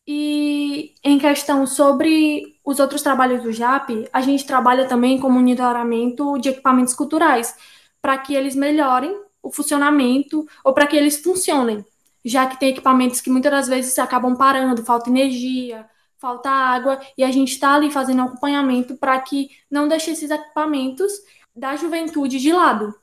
E 0.07 0.93
em 1.03 1.17
questão 1.17 1.65
sobre 1.65 2.57
os 2.63 2.79
outros 2.79 3.01
trabalhos 3.01 3.41
do 3.41 3.51
JAP, 3.51 4.07
a 4.13 4.22
gente 4.22 4.45
trabalha 4.45 4.88
também 4.88 5.19
com 5.19 5.29
monitoramento 5.29 6.38
de 6.38 6.50
equipamentos 6.50 6.93
culturais, 6.93 7.55
para 8.01 8.17
que 8.17 8.36
eles 8.36 8.55
melhorem 8.55 9.19
o 9.41 9.51
funcionamento 9.51 10.48
ou 10.63 10.74
para 10.74 10.86
que 10.86 10.95
eles 10.95 11.17
funcionem, 11.17 11.84
já 12.24 12.45
que 12.45 12.60
tem 12.60 12.69
equipamentos 12.69 13.19
que 13.22 13.31
muitas 13.31 13.51
das 13.51 13.67
vezes 13.67 13.98
acabam 13.98 14.36
parando, 14.36 14.86
falta 14.86 15.10
energia, 15.10 15.88
falta 16.19 16.50
água, 16.50 17.00
e 17.17 17.24
a 17.24 17.31
gente 17.31 17.53
está 17.53 17.74
ali 17.74 17.89
fazendo 17.91 18.22
acompanhamento 18.22 18.95
para 18.98 19.19
que 19.22 19.50
não 19.69 19.88
deixe 19.88 20.12
esses 20.12 20.29
equipamentos 20.29 21.12
da 21.55 21.75
juventude 21.75 22.39
de 22.39 22.51
lado. 22.51 22.93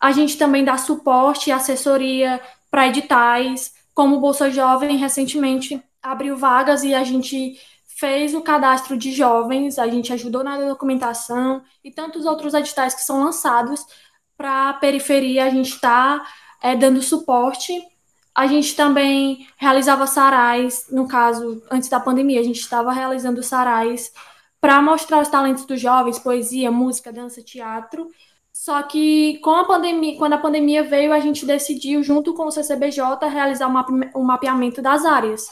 A 0.00 0.12
gente 0.12 0.36
também 0.36 0.64
dá 0.64 0.76
suporte 0.76 1.50
e 1.50 1.52
assessoria 1.52 2.40
para 2.70 2.88
editais, 2.88 3.74
como 3.94 4.16
o 4.16 4.20
Bolsa 4.20 4.50
Jovem 4.50 4.96
recentemente 4.96 5.82
abriu 6.02 6.36
vagas 6.36 6.84
e 6.84 6.94
a 6.94 7.02
gente 7.02 7.58
fez 7.98 8.32
o 8.32 8.40
cadastro 8.40 8.96
de 8.96 9.10
jovens, 9.10 9.76
a 9.76 9.88
gente 9.88 10.12
ajudou 10.12 10.44
na 10.44 10.56
documentação 10.56 11.62
e 11.82 11.90
tantos 11.90 12.24
outros 12.26 12.54
editais 12.54 12.94
que 12.94 13.02
são 13.02 13.24
lançados 13.24 13.84
para 14.36 14.68
a 14.68 14.74
periferia, 14.74 15.44
a 15.46 15.50
gente 15.50 15.70
está 15.70 16.24
é, 16.62 16.76
dando 16.76 17.02
suporte. 17.02 17.72
A 18.32 18.46
gente 18.46 18.76
também 18.76 19.48
realizava 19.56 20.06
sarais, 20.06 20.86
no 20.92 21.08
caso, 21.08 21.60
antes 21.68 21.88
da 21.88 21.98
pandemia, 21.98 22.38
a 22.38 22.44
gente 22.44 22.60
estava 22.60 22.92
realizando 22.92 23.42
sarais 23.42 24.12
para 24.60 24.80
mostrar 24.80 25.20
os 25.20 25.28
talentos 25.28 25.64
dos 25.64 25.80
jovens, 25.80 26.20
poesia, 26.20 26.70
música, 26.70 27.12
dança, 27.12 27.42
teatro. 27.42 28.08
Só 28.58 28.82
que 28.82 29.38
com 29.38 29.52
a 29.54 29.64
pandemia, 29.64 30.18
quando 30.18 30.32
a 30.32 30.38
pandemia 30.38 30.82
veio, 30.82 31.12
a 31.12 31.20
gente 31.20 31.46
decidiu, 31.46 32.02
junto 32.02 32.34
com 32.34 32.46
o 32.46 32.50
CCBJ, 32.50 33.00
realizar 33.30 33.68
um 34.16 34.24
mapeamento 34.24 34.82
das 34.82 35.04
áreas. 35.04 35.48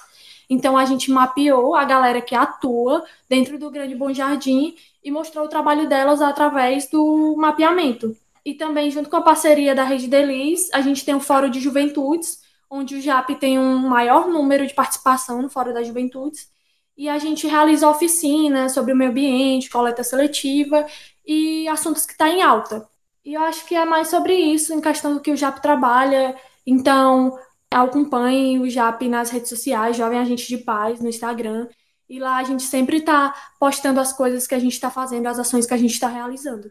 Então 0.50 0.76
a 0.76 0.84
gente 0.84 1.12
mapeou 1.12 1.76
a 1.76 1.84
galera 1.84 2.20
que 2.20 2.34
atua 2.34 3.04
dentro 3.28 3.60
do 3.60 3.70
Grande 3.70 3.94
Bom 3.94 4.12
Jardim 4.12 4.74
e 5.04 5.10
mostrou 5.12 5.44
o 5.44 5.48
trabalho 5.48 5.88
delas 5.88 6.20
através 6.20 6.90
do 6.90 7.36
mapeamento. 7.38 8.16
E 8.44 8.54
também, 8.54 8.90
junto 8.90 9.08
com 9.08 9.16
a 9.16 9.22
parceria 9.22 9.72
da 9.72 9.84
Rede 9.84 10.08
Delis, 10.08 10.68
a 10.74 10.80
gente 10.80 11.04
tem 11.04 11.14
um 11.14 11.20
Fórum 11.20 11.48
de 11.48 11.60
Juventudes, 11.60 12.42
onde 12.68 12.96
o 12.96 13.00
JAP 13.00 13.36
tem 13.36 13.56
um 13.56 13.88
maior 13.88 14.26
número 14.26 14.66
de 14.66 14.74
participação 14.74 15.40
no 15.40 15.48
Fórum 15.48 15.72
das 15.72 15.86
Juventudes. 15.86 16.50
E 16.96 17.08
a 17.08 17.18
gente 17.20 17.46
realiza 17.46 17.88
oficinas 17.88 18.72
sobre 18.72 18.92
o 18.92 18.96
meio 18.96 19.10
ambiente, 19.12 19.70
coleta 19.70 20.02
seletiva 20.02 20.84
e 21.24 21.68
assuntos 21.68 22.04
que 22.04 22.12
estão 22.12 22.26
tá 22.26 22.32
em 22.32 22.42
alta. 22.42 22.95
E 23.26 23.34
eu 23.34 23.42
acho 23.42 23.66
que 23.66 23.74
é 23.74 23.84
mais 23.84 24.06
sobre 24.06 24.34
isso, 24.34 24.72
em 24.72 24.80
questão 24.80 25.14
do 25.14 25.20
que 25.20 25.32
o 25.32 25.36
JAP 25.36 25.60
trabalha. 25.60 26.36
Então, 26.64 27.36
acompanhe 27.68 28.60
o 28.60 28.70
JAP 28.70 29.08
nas 29.08 29.30
redes 29.30 29.48
sociais, 29.48 29.96
Jovem 29.96 30.20
Agente 30.20 30.46
de 30.46 30.58
Paz, 30.58 31.00
no 31.00 31.08
Instagram. 31.08 31.66
E 32.08 32.20
lá 32.20 32.36
a 32.36 32.44
gente 32.44 32.62
sempre 32.62 32.98
está 32.98 33.34
postando 33.58 33.98
as 33.98 34.12
coisas 34.12 34.46
que 34.46 34.54
a 34.54 34.60
gente 34.60 34.74
está 34.74 34.90
fazendo, 34.90 35.26
as 35.26 35.40
ações 35.40 35.66
que 35.66 35.74
a 35.74 35.76
gente 35.76 35.90
está 35.90 36.06
realizando. 36.06 36.70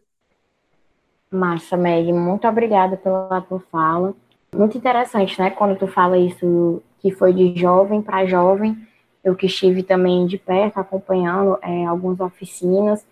Massa, 1.29 1.75
Meg, 1.75 2.13
muito 2.13 2.47
obrigada 2.47 2.95
pela 2.95 3.41
tua 3.41 3.59
fala. 3.69 4.15
Muito 4.55 4.77
interessante, 4.77 5.37
né? 5.37 5.49
Quando 5.49 5.77
tu 5.77 5.87
fala 5.87 6.17
isso 6.17 6.81
que 6.99 7.11
foi 7.11 7.33
de 7.33 7.53
jovem 7.59 8.01
para 8.01 8.25
jovem, 8.25 8.77
eu 9.21 9.35
que 9.35 9.47
estive 9.47 9.83
também 9.83 10.25
de 10.25 10.37
perto 10.37 10.79
acompanhando 10.79 11.59
é, 11.61 11.85
algumas 11.85 12.21
oficinas, 12.21 13.05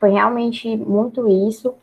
foi 0.00 0.10
realmente 0.10 0.76
muito 0.76 1.28
isso 1.46 1.76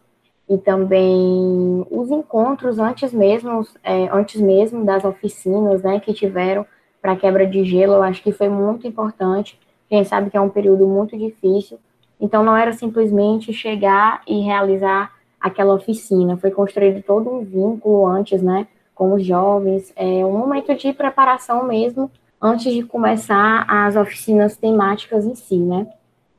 e 0.48 0.58
também 0.58 1.86
os 1.90 2.12
encontros 2.12 2.78
antes 2.78 3.12
mesmo, 3.12 3.66
é, 3.84 4.08
antes 4.12 4.40
mesmo 4.40 4.86
das 4.86 5.04
oficinas, 5.04 5.82
né, 5.82 6.00
que 6.00 6.14
tiveram 6.14 6.66
para 7.02 7.16
quebra 7.16 7.46
de 7.46 7.64
gelo, 7.64 7.94
eu 7.94 8.04
acho 8.04 8.22
que 8.22 8.32
foi 8.32 8.50
muito 8.50 8.88
importante. 8.88 9.60
Gente 9.92 10.08
sabe 10.08 10.30
que 10.30 10.38
é 10.38 10.42
um 10.42 10.50
período 10.50 10.88
muito 10.88 11.18
difícil, 11.18 11.80
então 12.20 12.44
não 12.44 12.56
era 12.56 12.74
simplesmente 12.74 13.54
chegar 13.54 14.22
e 14.28 14.42
realizar 14.42 15.12
aquela 15.40 15.74
oficina, 15.74 16.38
foi 16.38 16.52
construído 16.52 17.04
todo 17.04 17.30
um 17.30 17.44
vínculo 17.44 18.08
antes, 18.08 18.42
né, 18.42 18.68
com 18.94 19.14
os 19.14 19.26
jovens, 19.26 19.92
é 19.96 20.26
um 20.26 20.38
momento 20.38 20.74
de 20.76 20.94
preparação 20.94 21.66
mesmo 21.66 22.10
antes 22.42 22.72
de 22.72 22.84
começar 22.84 23.66
as 23.68 23.96
oficinas 23.96 24.56
temáticas 24.56 25.26
em 25.26 25.36
si, 25.36 25.58
né. 25.58 25.88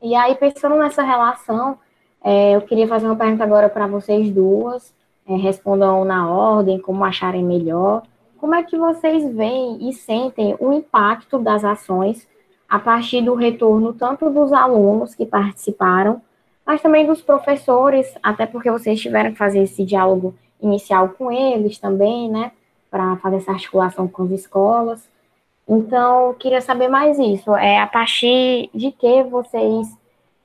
E 0.02 0.14
aí 0.14 0.34
pensando 0.36 0.76
nessa 0.76 1.02
relação 1.02 1.78
é, 2.28 2.56
eu 2.56 2.60
queria 2.62 2.88
fazer 2.88 3.06
uma 3.06 3.14
pergunta 3.14 3.44
agora 3.44 3.68
para 3.68 3.86
vocês 3.86 4.28
duas. 4.32 4.92
É, 5.28 5.36
respondam 5.36 6.04
na 6.04 6.28
ordem, 6.28 6.76
como 6.76 7.04
acharem 7.04 7.44
melhor. 7.44 8.02
Como 8.36 8.52
é 8.52 8.64
que 8.64 8.76
vocês 8.76 9.32
veem 9.32 9.88
e 9.88 9.92
sentem 9.92 10.56
o 10.58 10.72
impacto 10.72 11.38
das 11.38 11.64
ações 11.64 12.26
a 12.68 12.80
partir 12.80 13.22
do 13.22 13.36
retorno 13.36 13.92
tanto 13.92 14.28
dos 14.28 14.52
alunos 14.52 15.14
que 15.14 15.24
participaram, 15.24 16.20
mas 16.66 16.82
também 16.82 17.06
dos 17.06 17.22
professores, 17.22 18.12
até 18.20 18.44
porque 18.44 18.72
vocês 18.72 19.00
tiveram 19.00 19.30
que 19.30 19.38
fazer 19.38 19.60
esse 19.60 19.84
diálogo 19.84 20.34
inicial 20.60 21.10
com 21.10 21.30
eles 21.30 21.78
também, 21.78 22.28
né, 22.28 22.50
para 22.90 23.16
fazer 23.18 23.36
essa 23.36 23.52
articulação 23.52 24.08
com 24.08 24.24
as 24.24 24.32
escolas. 24.32 25.08
Então, 25.68 26.34
queria 26.34 26.60
saber 26.60 26.88
mais 26.88 27.20
isso. 27.20 27.54
É 27.54 27.78
a 27.78 27.86
partir 27.86 28.68
de 28.74 28.90
que 28.90 29.22
vocês 29.22 29.96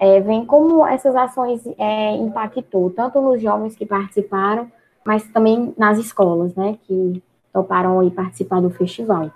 é, 0.01 0.19
vem 0.19 0.43
como 0.43 0.83
essas 0.83 1.15
ações 1.15 1.61
é, 1.77 2.15
impactou, 2.15 2.89
tanto 2.89 3.21
nos 3.21 3.39
jovens 3.39 3.75
que 3.75 3.85
participaram, 3.85 4.69
mas 5.05 5.23
também 5.27 5.75
nas 5.77 5.99
escolas, 5.99 6.55
né, 6.55 6.79
que 6.87 7.21
toparam 7.53 7.99
aí 7.99 8.09
participar 8.09 8.61
do 8.61 8.71
festival. 8.71 9.29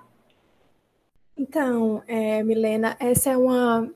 Então, 1.37 2.01
é, 2.07 2.41
Milena, 2.41 2.97
essa 2.99 3.29
é 3.29 3.37
uma, 3.37 3.87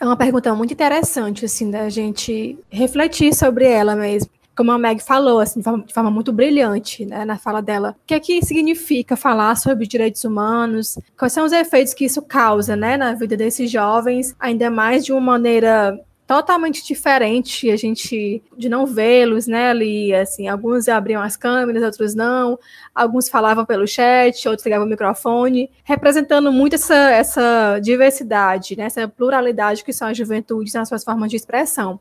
é 0.00 0.04
uma 0.04 0.16
pergunta 0.16 0.52
muito 0.52 0.72
interessante, 0.72 1.44
assim, 1.44 1.70
da 1.70 1.88
gente 1.88 2.58
refletir 2.68 3.32
sobre 3.32 3.64
ela 3.64 3.94
mesmo. 3.94 4.28
Como 4.56 4.72
a 4.72 4.78
Meg 4.78 5.04
falou, 5.04 5.38
assim, 5.38 5.60
de 5.60 5.64
forma, 5.64 5.84
de 5.84 5.94
forma 5.94 6.10
muito 6.10 6.32
brilhante, 6.32 7.06
né, 7.06 7.24
na 7.24 7.38
fala 7.38 7.60
dela. 7.60 7.94
O 8.02 8.06
que 8.06 8.14
é 8.14 8.18
que 8.18 8.44
significa 8.44 9.14
falar 9.14 9.54
sobre 9.56 9.86
direitos 9.86 10.24
humanos? 10.24 10.98
Quais 11.16 11.32
são 11.32 11.44
os 11.44 11.52
efeitos 11.52 11.94
que 11.94 12.06
isso 12.06 12.22
causa, 12.22 12.74
né, 12.74 12.96
na 12.96 13.12
vida 13.12 13.36
desses 13.36 13.70
jovens, 13.70 14.34
ainda 14.40 14.68
mais 14.70 15.04
de 15.04 15.12
uma 15.12 15.20
maneira 15.20 15.96
totalmente 16.26 16.84
diferente 16.84 17.70
a 17.70 17.76
gente 17.76 18.42
de 18.56 18.68
não 18.68 18.84
vê-los, 18.84 19.46
né, 19.46 19.70
ali, 19.70 20.12
assim, 20.12 20.48
alguns 20.48 20.88
abriam 20.88 21.22
as 21.22 21.36
câmeras, 21.36 21.82
outros 21.82 22.14
não, 22.14 22.58
alguns 22.94 23.28
falavam 23.28 23.64
pelo 23.64 23.86
chat, 23.86 24.48
outros 24.48 24.64
ligavam 24.64 24.86
o 24.86 24.90
microfone, 24.90 25.70
representando 25.84 26.50
muito 26.50 26.74
essa, 26.74 26.94
essa 26.94 27.78
diversidade, 27.78 28.76
né, 28.76 28.84
essa 28.84 29.06
pluralidade 29.06 29.84
que 29.84 29.92
são 29.92 30.08
as 30.08 30.16
juventudes 30.16 30.74
nas 30.74 30.88
suas 30.88 31.04
formas 31.04 31.30
de 31.30 31.36
expressão. 31.36 32.00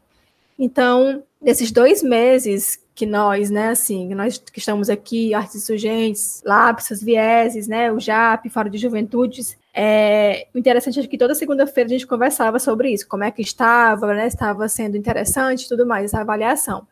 Então, 0.57 1.21
nesses 1.41 1.71
dois 1.71 2.01
meses 2.01 2.79
que 2.95 3.05
nós, 3.05 3.49
né, 3.51 3.69
assim, 3.69 4.15
nós 4.15 4.37
que 4.37 4.57
estamos 4.57 4.89
aqui, 4.89 5.33
artes 5.33 5.57
insurgentes, 5.57 6.41
lápis, 6.45 7.03
vieses, 7.03 7.67
né, 7.67 7.91
o 7.91 7.99
JAP, 7.99 8.49
Fórum 8.49 8.69
de 8.69 8.77
Juventudes, 8.77 9.57
é, 9.75 10.47
o 10.55 10.57
interessante 10.57 11.01
é 11.01 11.05
que 11.05 11.17
toda 11.17 11.35
segunda-feira 11.35 11.87
a 11.87 11.91
gente 11.91 12.07
conversava 12.07 12.59
sobre 12.59 12.91
isso, 12.93 13.05
como 13.09 13.25
é 13.25 13.31
que 13.31 13.41
estava, 13.41 14.13
né, 14.13 14.25
estava 14.25 14.69
sendo 14.69 14.95
interessante 14.95 15.67
tudo 15.67 15.85
mais, 15.85 16.05
essa 16.05 16.21
avaliação. 16.21 16.87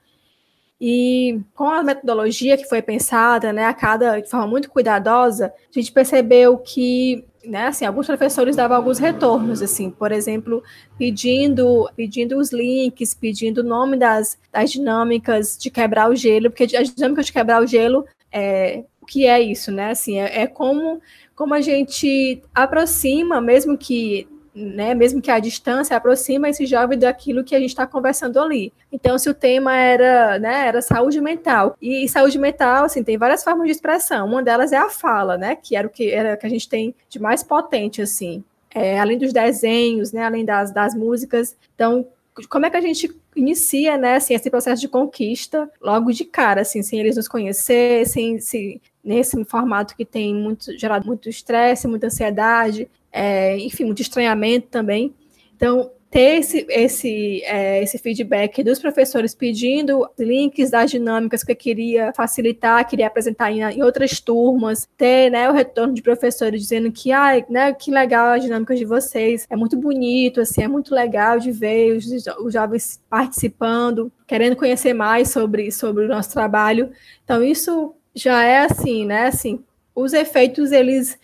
E 0.81 1.39
com 1.55 1.69
a 1.69 1.81
metodologia 1.81 2.57
que 2.57 2.65
foi 2.65 2.81
pensada, 2.81 3.53
né, 3.53 3.65
a 3.65 3.73
cada 3.73 4.19
de 4.19 4.29
forma 4.29 4.47
muito 4.47 4.69
cuidadosa, 4.69 5.45
a 5.47 5.79
gente 5.79 5.93
percebeu 5.93 6.57
que 6.57 7.25
né, 7.45 7.67
assim, 7.67 7.85
alguns 7.85 8.07
professores 8.07 8.55
davam 8.55 8.77
alguns 8.77 8.99
retornos, 8.99 9.61
assim, 9.61 9.89
por 9.89 10.11
exemplo, 10.11 10.61
pedindo, 10.97 11.89
pedindo 11.95 12.37
os 12.37 12.51
links, 12.51 13.13
pedindo 13.13 13.59
o 13.59 13.63
nome 13.63 13.97
das, 13.97 14.37
das 14.51 14.71
dinâmicas 14.71 15.57
de 15.57 15.69
quebrar 15.69 16.09
o 16.09 16.15
gelo, 16.15 16.49
porque 16.49 16.75
as 16.75 16.93
dinâmicas 16.93 17.25
de 17.27 17.33
quebrar 17.33 17.61
o 17.61 17.67
gelo, 17.67 18.05
é, 18.31 18.83
o 19.03 19.05
que 19.05 19.27
é 19.27 19.39
isso, 19.41 19.71
né, 19.71 19.91
assim, 19.91 20.19
é, 20.19 20.43
é 20.43 20.47
como, 20.47 21.01
como 21.35 21.53
a 21.53 21.61
gente 21.61 22.41
aproxima, 22.55 23.41
mesmo 23.41 23.77
que 23.77 24.27
né, 24.55 24.93
mesmo 24.93 25.19
que 25.19 25.31
a 25.31 25.39
distância 25.39 25.97
aproxima 25.97 26.47
esse 26.47 26.67
jovem 26.67 26.97
daquilo 26.97 27.43
que 27.43 27.55
a 27.55 27.59
gente 27.59 27.69
está 27.69 27.87
conversando 27.87 28.39
ali. 28.39 28.71
Então, 28.91 29.17
se 29.17 29.27
o 29.27 29.33
tema 29.33 29.75
era, 29.75 30.37
né, 30.37 30.67
era 30.67 30.79
saúde 30.79 31.19
mental, 31.19 31.75
e 31.81 32.07
saúde 32.07 32.37
mental, 32.37 32.85
assim, 32.85 33.03
tem 33.03 33.17
várias 33.17 33.43
formas 33.43 33.65
de 33.65 33.71
expressão. 33.71 34.27
Uma 34.27 34.43
delas 34.43 34.71
é 34.71 34.77
a 34.77 34.89
fala, 34.89 35.37
né, 35.39 35.55
que 35.55 35.75
era 35.75 35.87
o 35.87 35.89
que 35.89 36.11
era 36.11 36.37
que 36.37 36.45
a 36.45 36.49
gente 36.49 36.69
tem 36.69 36.93
de 37.09 37.19
mais 37.19 37.41
potente, 37.41 37.99
assim, 37.99 38.43
é, 38.73 38.99
além 38.99 39.17
dos 39.17 39.33
desenhos, 39.33 40.11
né, 40.11 40.23
além 40.23 40.45
das, 40.45 40.71
das 40.71 40.93
músicas. 40.93 41.57
Então, 41.73 42.05
como 42.47 42.67
é 42.67 42.69
que 42.69 42.77
a 42.77 42.81
gente 42.81 43.11
inicia, 43.35 43.97
né, 43.97 44.17
assim, 44.17 44.35
esse 44.35 44.49
processo 44.51 44.81
de 44.81 44.87
conquista 44.87 45.69
logo 45.81 46.11
de 46.11 46.25
cara, 46.25 46.61
assim, 46.61 46.83
sem 46.83 46.99
eles 46.99 47.15
nos 47.15 47.27
conhecer, 47.27 48.05
sem 48.07 48.39
se 48.39 48.79
nesse 49.03 49.43
formato 49.45 49.95
que 49.95 50.05
tem 50.05 50.33
muito 50.33 50.77
gerado 50.77 51.05
muito 51.05 51.27
estresse, 51.27 51.87
muita 51.87 52.07
ansiedade, 52.07 52.89
é, 53.11 53.57
enfim, 53.57 53.85
muito 53.85 54.01
estranhamento 54.01 54.67
também. 54.69 55.13
Então, 55.55 55.91
ter 56.13 56.37
esse, 56.37 56.65
esse, 56.69 57.43
é, 57.43 57.81
esse 57.81 57.97
feedback 57.97 58.63
dos 58.63 58.77
professores 58.77 59.33
pedindo 59.33 60.07
links 60.17 60.69
das 60.69 60.91
dinâmicas 60.91 61.43
que 61.43 61.55
queria 61.55 62.13
facilitar, 62.13 62.87
queria 62.87 63.07
apresentar 63.07 63.51
em, 63.51 63.61
em 63.63 63.81
outras 63.81 64.19
turmas, 64.19 64.87
ter 64.95 65.31
né, 65.31 65.49
o 65.49 65.53
retorno 65.53 65.91
de 65.91 66.03
professores 66.03 66.61
dizendo 66.61 66.91
que, 66.91 67.11
ah, 67.11 67.43
né, 67.49 67.73
que 67.73 67.89
legal 67.89 68.33
as 68.33 68.43
dinâmicas 68.43 68.77
de 68.77 68.85
vocês, 68.85 69.47
é 69.49 69.55
muito 69.55 69.75
bonito, 69.75 70.39
assim, 70.39 70.61
é 70.61 70.67
muito 70.67 70.93
legal 70.93 71.39
de 71.39 71.51
ver 71.51 71.97
os, 71.97 72.05
os 72.05 72.53
jovens 72.53 73.01
participando, 73.09 74.11
querendo 74.27 74.55
conhecer 74.55 74.93
mais 74.93 75.31
sobre, 75.31 75.71
sobre 75.71 76.05
o 76.05 76.07
nosso 76.07 76.31
trabalho. 76.31 76.91
Então, 77.23 77.43
isso 77.43 77.95
já 78.15 78.43
é 78.43 78.65
assim, 78.65 79.05
né, 79.05 79.27
assim, 79.27 79.63
os 79.95 80.13
efeitos, 80.13 80.71
eles 80.71 81.17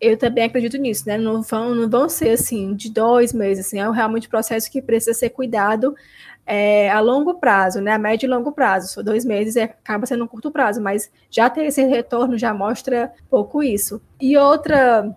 eu 0.00 0.16
também 0.16 0.42
acredito 0.42 0.76
nisso, 0.78 1.04
né? 1.06 1.16
Não 1.16 1.42
vão, 1.42 1.76
não 1.76 1.88
vão 1.88 2.08
ser 2.08 2.30
assim 2.30 2.74
de 2.74 2.90
dois 2.90 3.32
meses, 3.32 3.66
assim, 3.66 3.78
é 3.78 3.88
realmente 3.88 4.26
um 4.26 4.30
processo 4.30 4.68
que 4.68 4.82
precisa 4.82 5.16
ser 5.16 5.30
cuidado 5.30 5.94
é, 6.44 6.90
a 6.90 6.98
longo 6.98 7.34
prazo, 7.34 7.80
né? 7.80 7.92
A 7.92 7.98
médio 7.98 8.26
e 8.26 8.28
longo 8.28 8.50
prazo. 8.50 9.00
Dois 9.04 9.24
meses 9.24 9.54
é, 9.54 9.62
acaba 9.62 10.04
sendo 10.04 10.24
um 10.24 10.26
curto 10.26 10.50
prazo, 10.50 10.82
mas 10.82 11.08
já 11.30 11.48
ter 11.48 11.66
esse 11.66 11.84
retorno 11.84 12.36
já 12.36 12.52
mostra 12.52 13.12
pouco 13.30 13.62
isso. 13.62 14.02
E 14.20 14.36
outra, 14.36 15.16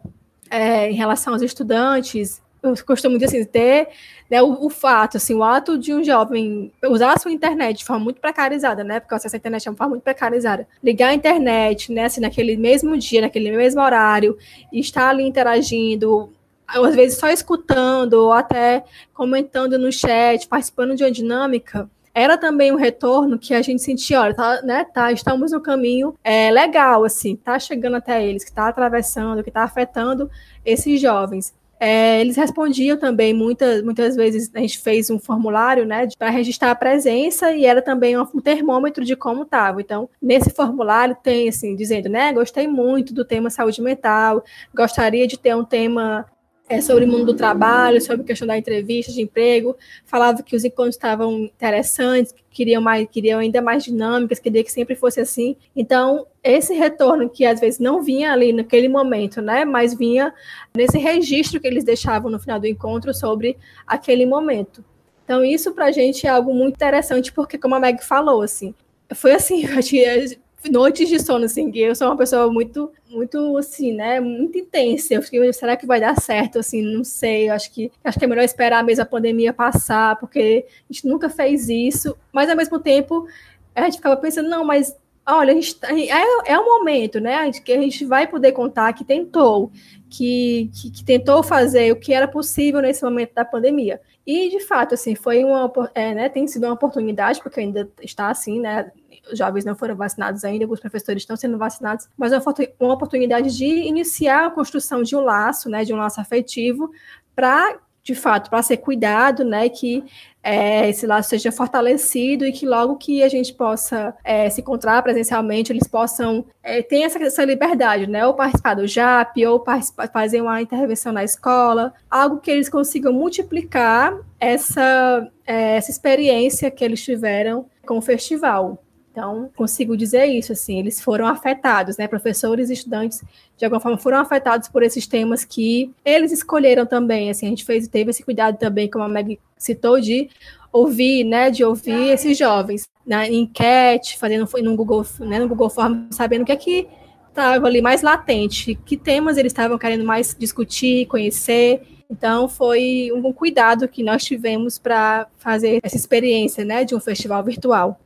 é, 0.52 0.92
em 0.92 0.94
relação 0.94 1.34
aos 1.34 1.42
estudantes, 1.42 2.40
eu 2.68 2.86
costumo 2.86 3.18
dizer 3.18 3.26
assim, 3.26 3.46
ter 3.46 3.90
né, 4.30 4.42
o, 4.42 4.66
o, 4.66 4.70
fato, 4.70 5.18
assim, 5.18 5.34
o 5.36 5.44
ato 5.44 5.78
de 5.78 5.94
um 5.94 6.04
jovem 6.04 6.72
usar 6.86 7.14
a 7.14 7.20
sua 7.20 7.32
internet 7.32 7.80
de 7.80 7.86
forma 7.86 8.04
muito 8.04 8.20
precarizada, 8.20 8.84
né, 8.84 9.00
porque 9.00 9.16
essa 9.16 9.38
internet 9.38 9.68
é 9.68 9.72
uma 9.72 9.78
forma 9.78 9.92
muito 9.92 10.04
precarizada, 10.04 10.68
ligar 10.84 11.10
a 11.10 11.14
internet, 11.14 11.92
né, 11.92 12.06
assim, 12.06 12.22
naquele 12.22 12.58
mesmo 12.58 12.98
dia, 12.98 13.22
naquele 13.22 13.56
mesmo 13.56 13.82
horário, 13.82 14.38
e 14.72 14.80
estar 14.80 15.10
ali 15.10 15.24
interagindo, 15.24 16.34
às 16.68 16.96
vezes 16.96 17.20
só 17.20 17.30
escutando, 17.30 18.14
ou 18.14 18.34
até 18.34 18.84
comentando 19.14 19.78
no 19.78 19.92
chat, 19.92 20.48
participando 20.48 20.96
de 20.96 21.04
uma 21.04 21.12
dinâmica, 21.12 21.90
era 22.16 22.38
também 22.38 22.72
um 22.72 22.78
retorno 22.78 23.38
que 23.38 23.54
a 23.54 23.62
gente 23.62 23.82
sentia, 23.82 24.22
olha, 24.22 24.34
tá, 24.34 24.62
né, 24.62 24.86
tá, 24.86 25.12
estamos 25.12 25.52
no 25.52 25.60
caminho 25.60 26.16
é, 26.24 26.50
legal, 26.50 27.04
assim, 27.04 27.36
tá 27.36 27.60
chegando 27.60 27.98
até 27.98 28.26
eles, 28.26 28.44
que 28.44 28.52
está 28.52 28.70
atravessando, 28.70 29.44
que 29.44 29.50
está 29.50 29.64
afetando 29.64 30.32
esses 30.66 31.00
jovens. 31.00 31.54
É, 31.80 32.22
eles 32.22 32.38
respondiam 32.38 32.98
também, 32.98 33.34
muitas, 33.34 33.82
muitas 33.84 34.16
vezes 34.16 34.50
a 34.54 34.60
gente 34.60 34.80
fez 34.80 35.10
um 35.10 35.20
formulário 35.20 35.86
né, 35.86 36.08
para 36.18 36.30
registrar 36.30 36.72
a 36.72 36.76
presença 36.76 37.52
e 37.54 37.66
era 37.66 37.82
também 37.82 38.18
um, 38.18 38.26
termômetro 38.42 39.04
de 39.04 39.16
como 39.16 39.44
estava. 39.44 39.82
Então, 39.82 40.10
nesse 40.22 40.50
formulário 40.50 41.16
tem 41.22 41.50
assim, 41.50 41.76
dizendo, 41.76 42.10
né, 42.10 42.32
gostei 42.32 42.68
muito 42.68 43.14
do 43.14 43.26
tema 43.26 43.50
saúde 43.50 43.82
mental, 43.82 44.44
gostaria 44.74 45.28
de 45.28 45.38
ter 45.38 45.56
um 45.56 45.66
tema 45.66 46.26
é, 46.68 46.82
sobre 46.82 47.06
o 47.06 47.08
mundo 47.08 47.26
do 47.26 47.34
trabalho, 47.34 48.02
sobre 48.02 48.24
a 48.24 48.26
questão 48.26 48.48
da 48.48 48.58
entrevista 48.58 49.12
de 49.12 49.22
emprego, 49.22 49.78
falava 50.06 50.42
que 50.42 50.56
os 50.56 50.64
encontros 50.64 50.96
estavam 50.96 51.44
interessantes, 51.44 52.34
queriam 52.50 52.82
mais, 52.82 53.08
queriam 53.10 53.40
ainda 53.40 53.62
mais 53.62 53.84
dinâmicas, 53.84 54.40
queria 54.40 54.64
que 54.64 54.72
sempre 54.72 54.96
fosse 54.96 55.20
assim. 55.20 55.56
Então, 55.76 56.26
esse 56.44 56.74
retorno 56.74 57.30
que 57.30 57.46
às 57.46 57.60
vezes 57.60 57.80
não 57.80 58.02
vinha 58.02 58.32
ali 58.32 58.52
naquele 58.52 58.88
momento, 58.88 59.42
né, 59.42 59.64
mas 59.64 59.94
vinha 59.94 60.34
nesse 60.76 60.98
registro 60.98 61.60
que 61.60 61.68
eles 61.68 61.84
deixavam 61.84 62.32
no 62.32 62.40
final 62.40 62.60
do 62.60 62.68
encontro 62.68 63.14
sobre 63.14 63.58
aquele 63.86 64.26
momento. 64.26 64.84
Então, 65.24 65.44
isso 65.44 65.72
para 65.74 65.86
a 65.86 65.92
gente 65.92 66.26
é 66.26 66.30
algo 66.30 66.54
muito 66.54 66.76
interessante, 66.76 67.32
porque, 67.32 67.58
como 67.58 67.76
a 67.76 67.80
Meg 67.80 68.04
falou, 68.04 68.42
assim, 68.42 68.74
foi 69.14 69.34
assim, 69.34 69.66
noites 70.70 71.10
de 71.10 71.20
sono, 71.20 71.46
assim, 71.46 71.72
que 71.72 71.80
eu 71.80 71.96
sou 71.96 72.08
uma 72.08 72.18
pessoa 72.18 72.52
muito, 72.52 72.92
muito, 73.10 73.58
assim, 73.58 73.94
né, 73.94 74.20
muito 74.20 74.58
intensa. 74.58 75.14
Eu 75.14 75.22
fiquei, 75.22 75.52
será 75.54 75.76
que 75.76 75.86
vai 75.86 76.00
dar 76.00 76.20
certo, 76.20 76.60
assim, 76.60 76.82
não 76.82 77.04
sei, 77.04 77.50
acho 77.50 77.72
que, 77.72 77.92
acho 78.04 78.18
que 78.18 78.26
é 78.26 78.28
melhor 78.28 78.44
esperar 78.44 78.84
mesmo 78.84 79.04
a 79.04 79.06
pandemia 79.06 79.54
passar, 79.54 80.18
porque 80.18 80.66
a 80.90 80.94
gente 80.94 81.08
nunca 81.08 81.30
fez 81.30 81.70
isso, 81.70 82.16
mas 82.32 82.50
ao 82.50 82.56
mesmo 82.56 82.80
tempo, 82.80 83.28
a 83.74 83.84
gente 83.84 83.98
ficava 83.98 84.18
pensando, 84.18 84.50
não, 84.50 84.64
mas 84.66 84.96
olha, 85.28 85.52
a 85.52 85.56
gente, 85.56 85.76
tá, 85.76 85.88
é, 85.92 86.54
é 86.54 86.60
o 86.60 86.66
momento, 86.66 87.20
né, 87.20 87.52
que 87.52 87.72
a 87.72 87.82
gente 87.82 88.06
vai 88.06 88.28
poder 88.28 88.52
contar 88.52 88.94
que 88.94 89.04
tentou, 89.04 89.72
que, 90.10 90.70
que, 90.74 90.92
que, 90.92 91.04
tentou 91.04 91.42
fazer 91.42 91.92
o 91.92 91.96
que 91.96 92.14
era 92.14 92.28
possível 92.28 92.82
nesse 92.82 93.04
momento 93.04 93.34
da 93.34 93.44
pandemia. 93.44 94.00
E, 94.26 94.50
de 94.50 94.60
fato, 94.60 94.94
assim, 94.94 95.16
foi 95.16 95.44
uma, 95.44 95.72
é, 95.94 96.14
né, 96.14 96.30
tem 96.30 96.48
sido 96.48 96.66
uma 96.66 96.74
oportunidade, 96.74 97.42
porque 97.42 97.60
ainda 97.60 97.90
está 98.02 98.30
assim, 98.30 98.60
né, 98.60 98.92
jovens 99.34 99.66
não 99.66 99.76
foram 99.76 99.96
vacinados 99.96 100.44
ainda, 100.44 100.66
alguns 100.66 100.80
professores 100.80 101.24
estão 101.24 101.36
sendo 101.36 101.58
vacinados, 101.58 102.08
mas 102.18 102.32
é 102.32 102.40
uma 102.80 102.94
oportunidade 102.94 103.56
de 103.56 103.66
iniciar 103.66 104.48
a 104.48 104.52
construção 104.52 105.04
de 105.04 105.16
um 105.16 105.22
laço, 105.22 105.70
né, 105.70 105.84
de 105.84 105.94
um 105.94 105.98
laço 105.98 106.20
afetivo, 106.22 106.92
para, 107.36 107.78
de 108.04 108.16
fato, 108.16 108.50
para 108.50 108.62
ser 108.64 108.78
cuidado, 108.78 109.44
né, 109.44 109.70
que 109.70 110.04
é, 110.46 110.88
esse 110.88 111.08
laço 111.08 111.30
seja 111.32 111.52
fortalecido 111.52 112.46
e 112.46 112.52
que 112.52 112.68
logo 112.68 112.98
que 112.98 113.24
a 113.24 113.28
gente 113.28 113.52
possa 113.52 114.16
é, 114.24 114.48
se 114.48 114.62
encontrar 114.62 115.02
presencialmente, 115.02 115.74
eles 115.74 115.88
possam 115.88 116.46
é, 116.62 116.84
ter 116.84 117.02
essa, 117.02 117.18
essa, 117.18 117.44
liberdade, 117.44 118.06
né? 118.06 118.28
Ou 118.28 118.36
participar 118.36 118.76
do 118.76 118.86
JAP, 118.86 119.44
ou 119.48 119.66
fazer 120.14 120.42
uma 120.42 120.62
intervenção 120.62 121.12
na 121.12 121.24
escola, 121.24 121.96
algo 122.10 122.38
que 122.38 122.52
eles 122.52 122.70
consigam 122.70 123.12
multiplicar 123.12 124.16
essa, 124.40 125.28
é, 125.48 125.78
essa 125.78 125.90
experiência 125.90 126.70
que 126.70 126.86
eles 126.86 127.04
tiveram 127.04 127.66
com 127.84 127.98
o 127.98 128.02
festival. 128.02 128.85
Então, 129.16 129.50
consigo 129.56 129.96
dizer 129.96 130.26
isso, 130.26 130.52
assim, 130.52 130.78
eles 130.78 131.00
foram 131.00 131.26
afetados, 131.26 131.96
né? 131.96 132.06
Professores 132.06 132.70
e 132.70 132.74
estudantes, 132.74 133.24
de 133.56 133.64
alguma 133.64 133.80
forma, 133.80 133.98
foram 133.98 134.18
afetados 134.18 134.68
por 134.68 134.84
esses 134.84 135.08
temas 135.08 135.46
que 135.46 135.90
eles 136.04 136.34
escolheram 136.34 136.86
também, 136.86 137.30
assim, 137.30 137.46
a 137.46 137.50
gente 137.50 137.64
fez, 137.64 137.88
teve 137.88 138.10
esse 138.10 138.24
cuidado 138.24 138.58
também, 138.58 138.90
como 138.90 139.06
a 139.06 139.08
Meg 139.08 139.40
citou, 139.58 140.02
de 140.02 140.30
ouvir, 140.70 141.24
né, 141.24 141.50
de 141.50 141.64
ouvir 141.64 142.10
esses 142.10 142.38
jovens 142.38 142.90
na 143.08 143.26
enquete, 143.26 144.18
fazendo 144.18 144.50
no 144.62 144.76
Google, 144.76 145.06
né, 145.22 145.40
no 145.40 145.48
Google 145.48 145.70
Form, 145.70 146.08
sabendo 146.12 146.42
o 146.42 146.46
que 146.46 146.52
é 146.52 146.58
que 146.58 146.86
estava 147.30 147.66
ali 147.68 147.82
mais 147.82 148.02
latente, 148.02 148.76
que 148.86 148.98
temas 148.98 149.38
eles 149.38 149.54
estavam 149.54 149.78
querendo 149.78 150.04
mais 150.04 150.36
discutir, 150.38 151.06
conhecer. 151.06 151.84
Então 152.10 152.50
foi 152.50 153.12
um 153.14 153.32
cuidado 153.32 153.88
que 153.88 154.04
nós 154.04 154.26
tivemos 154.26 154.78
para 154.78 155.26
fazer 155.38 155.80
essa 155.82 155.96
experiência, 155.96 156.66
né, 156.66 156.84
de 156.84 156.94
um 156.94 157.00
festival 157.00 157.42
virtual 157.42 157.98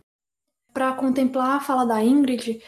para 0.74 0.94
contemplar 0.94 1.58
a 1.58 1.60
fala 1.60 1.86
da 1.86 2.04
Ingrid, 2.04 2.62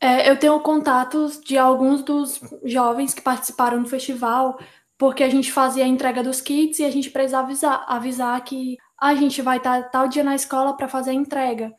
é, 0.00 0.28
eu 0.30 0.38
tenho 0.38 0.58
contatos 0.60 1.40
de 1.40 1.56
alguns 1.56 2.02
dos 2.02 2.40
jovens 2.64 3.14
que 3.14 3.22
participaram 3.22 3.82
do 3.82 3.88
festival, 3.88 4.58
porque 4.98 5.22
a 5.22 5.30
gente 5.30 5.50
fazia 5.50 5.84
a 5.84 5.88
entrega 5.88 6.22
dos 6.22 6.40
kits 6.40 6.78
e 6.78 6.84
a 6.84 6.90
gente 6.90 7.10
precisava 7.10 7.46
avisar, 7.46 7.84
avisar 7.88 8.44
que 8.44 8.76
a 9.00 9.14
gente 9.14 9.40
vai 9.42 9.56
estar 9.56 9.82
tá, 9.82 9.88
tal 9.88 10.08
dia 10.08 10.22
na 10.22 10.34
escola 10.34 10.76
para 10.76 10.88
fazer 10.88 11.10
a 11.10 11.14
entrega. 11.14 11.72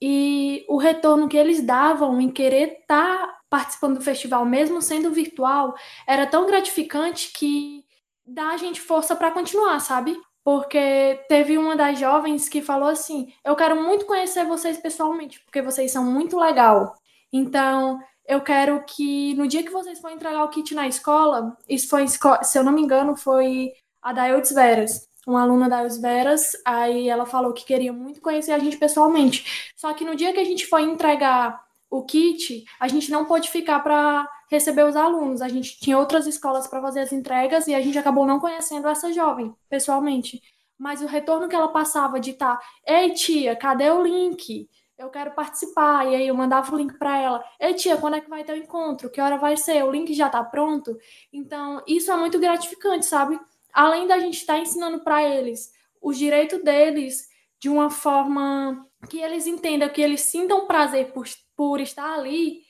E 0.00 0.64
o 0.68 0.76
retorno 0.76 1.28
que 1.28 1.36
eles 1.36 1.62
davam 1.62 2.20
em 2.20 2.30
querer 2.30 2.80
estar 2.80 3.18
tá 3.18 3.40
participando 3.48 3.98
do 3.98 4.04
festival, 4.04 4.44
mesmo 4.44 4.82
sendo 4.82 5.10
virtual, 5.10 5.74
era 6.06 6.26
tão 6.26 6.46
gratificante 6.46 7.32
que 7.32 7.84
dá 8.26 8.50
a 8.50 8.56
gente 8.56 8.80
força 8.80 9.14
para 9.14 9.30
continuar, 9.30 9.80
sabe? 9.80 10.16
Porque 10.44 11.24
teve 11.26 11.56
uma 11.56 11.74
das 11.74 11.98
jovens 11.98 12.48
que 12.48 12.60
falou 12.60 12.88
assim: 12.88 13.32
Eu 13.42 13.56
quero 13.56 13.82
muito 13.82 14.04
conhecer 14.04 14.44
vocês 14.44 14.76
pessoalmente, 14.76 15.40
porque 15.40 15.62
vocês 15.62 15.90
são 15.90 16.04
muito 16.04 16.38
legal. 16.38 16.94
Então, 17.32 17.98
eu 18.28 18.40
quero 18.42 18.84
que 18.84 19.34
no 19.34 19.48
dia 19.48 19.62
que 19.64 19.72
vocês 19.72 19.98
forem 19.98 20.16
entregar 20.16 20.44
o 20.44 20.50
kit 20.50 20.74
na 20.74 20.86
escola, 20.86 21.56
isso 21.68 21.88
foi, 21.88 22.06
se 22.06 22.58
eu 22.58 22.62
não 22.62 22.72
me 22.72 22.82
engano, 22.82 23.16
foi 23.16 23.72
a 24.02 24.12
da 24.12 24.28
Eudes 24.28 24.52
Veras, 24.52 25.08
uma 25.26 25.42
aluna 25.42 25.68
da 25.68 25.82
Eudes 25.82 25.98
Veras, 25.98 26.52
aí 26.64 27.08
ela 27.08 27.26
falou 27.26 27.52
que 27.54 27.64
queria 27.64 27.92
muito 27.92 28.20
conhecer 28.20 28.52
a 28.52 28.58
gente 28.58 28.76
pessoalmente. 28.76 29.72
Só 29.74 29.92
que 29.94 30.04
no 30.04 30.14
dia 30.14 30.32
que 30.32 30.40
a 30.40 30.44
gente 30.44 30.66
foi 30.66 30.82
entregar 30.82 31.64
o 31.90 32.02
kit, 32.02 32.64
a 32.78 32.88
gente 32.88 33.10
não 33.10 33.24
pôde 33.24 33.48
ficar 33.50 33.80
para 33.80 34.28
receber 34.50 34.84
os 34.84 34.96
alunos. 34.96 35.42
A 35.42 35.48
gente 35.48 35.78
tinha 35.78 35.98
outras 35.98 36.26
escolas 36.26 36.66
para 36.66 36.80
fazer 36.80 37.00
as 37.00 37.12
entregas 37.12 37.66
e 37.66 37.74
a 37.74 37.80
gente 37.80 37.98
acabou 37.98 38.26
não 38.26 38.40
conhecendo 38.40 38.88
essa 38.88 39.12
jovem 39.12 39.54
pessoalmente. 39.68 40.42
Mas 40.78 41.00
o 41.00 41.06
retorno 41.06 41.48
que 41.48 41.54
ela 41.54 41.68
passava 41.68 42.18
de 42.18 42.30
estar, 42.30 42.56
tá, 42.56 42.62
ei 42.86 43.12
tia, 43.12 43.54
cadê 43.56 43.90
o 43.90 44.02
link? 44.02 44.68
Eu 44.96 45.08
quero 45.10 45.32
participar. 45.32 46.06
E 46.06 46.14
aí 46.14 46.28
eu 46.28 46.34
mandava 46.34 46.74
o 46.74 46.78
link 46.78 46.98
para 46.98 47.18
ela. 47.18 47.44
Ei 47.60 47.74
tia, 47.74 47.96
quando 47.96 48.16
é 48.16 48.20
que 48.20 48.30
vai 48.30 48.44
ter 48.44 48.52
o 48.52 48.56
encontro? 48.56 49.10
Que 49.10 49.20
hora 49.20 49.38
vai 49.38 49.56
ser? 49.56 49.84
O 49.84 49.90
link 49.90 50.12
já 50.14 50.26
está 50.26 50.42
pronto? 50.42 50.96
Então, 51.32 51.82
isso 51.86 52.10
é 52.10 52.16
muito 52.16 52.38
gratificante, 52.38 53.06
sabe? 53.06 53.38
Além 53.72 54.06
da 54.06 54.18
gente 54.18 54.38
estar 54.38 54.54
tá 54.54 54.60
ensinando 54.60 55.00
para 55.02 55.22
eles 55.22 55.72
os 56.00 56.18
direitos 56.18 56.62
deles 56.62 57.28
de 57.58 57.68
uma 57.68 57.88
forma 57.90 58.86
que 59.08 59.18
eles 59.18 59.46
entendam, 59.46 59.88
que 59.88 60.02
eles 60.02 60.20
sintam 60.20 60.66
prazer 60.66 61.12
por 61.12 61.26
por 61.56 61.80
estar 61.80 62.14
ali, 62.14 62.63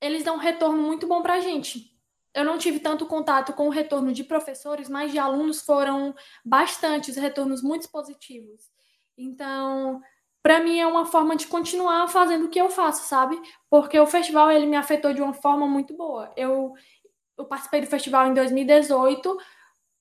eles 0.00 0.24
dão 0.24 0.36
um 0.36 0.38
retorno 0.38 0.82
muito 0.82 1.06
bom 1.06 1.22
para 1.22 1.34
a 1.34 1.40
gente. 1.40 1.90
Eu 2.32 2.44
não 2.44 2.58
tive 2.58 2.78
tanto 2.78 3.06
contato 3.06 3.52
com 3.52 3.66
o 3.66 3.70
retorno 3.70 4.12
de 4.12 4.22
professores, 4.22 4.88
mas 4.88 5.10
de 5.10 5.18
alunos 5.18 5.62
foram 5.62 6.14
bastantes 6.44 7.16
retornos 7.16 7.62
muito 7.62 7.90
positivos. 7.90 8.70
Então, 9.18 10.00
para 10.42 10.60
mim 10.60 10.78
é 10.78 10.86
uma 10.86 11.04
forma 11.04 11.36
de 11.36 11.46
continuar 11.46 12.08
fazendo 12.08 12.46
o 12.46 12.48
que 12.48 12.60
eu 12.60 12.70
faço, 12.70 13.06
sabe? 13.08 13.40
Porque 13.68 13.98
o 13.98 14.06
festival 14.06 14.50
ele 14.50 14.66
me 14.66 14.76
afetou 14.76 15.12
de 15.12 15.20
uma 15.20 15.34
forma 15.34 15.66
muito 15.66 15.94
boa. 15.94 16.32
Eu, 16.36 16.72
eu 17.36 17.44
participei 17.44 17.80
do 17.80 17.86
festival 17.86 18.26
em 18.28 18.34
2018 18.34 19.36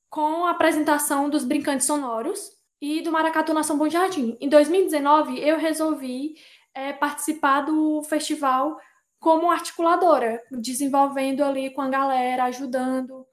com 0.09 0.45
a 0.45 0.51
apresentação 0.51 1.29
dos 1.29 1.43
Brincantes 1.43 1.87
Sonoros 1.87 2.51
e 2.81 3.01
do 3.01 3.11
Maracatu 3.11 3.53
Nação 3.53 3.77
Bom 3.77 3.89
Jardim. 3.89 4.37
Em 4.39 4.47
2019, 4.47 5.39
eu 5.39 5.57
resolvi 5.57 6.35
é, 6.73 6.93
participar 6.93 7.61
do 7.61 8.01
festival 8.03 8.79
como 9.19 9.51
articuladora, 9.51 10.41
desenvolvendo 10.51 11.43
ali 11.43 11.69
com 11.71 11.81
a 11.81 11.89
galera, 11.89 12.45
ajudando. 12.45 13.27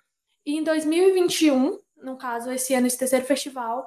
E 0.44 0.56
em 0.56 0.64
2021, 0.64 1.78
no 1.96 2.16
caso, 2.16 2.50
esse 2.50 2.74
ano, 2.74 2.86
esse 2.86 2.98
terceiro 2.98 3.24
festival, 3.24 3.86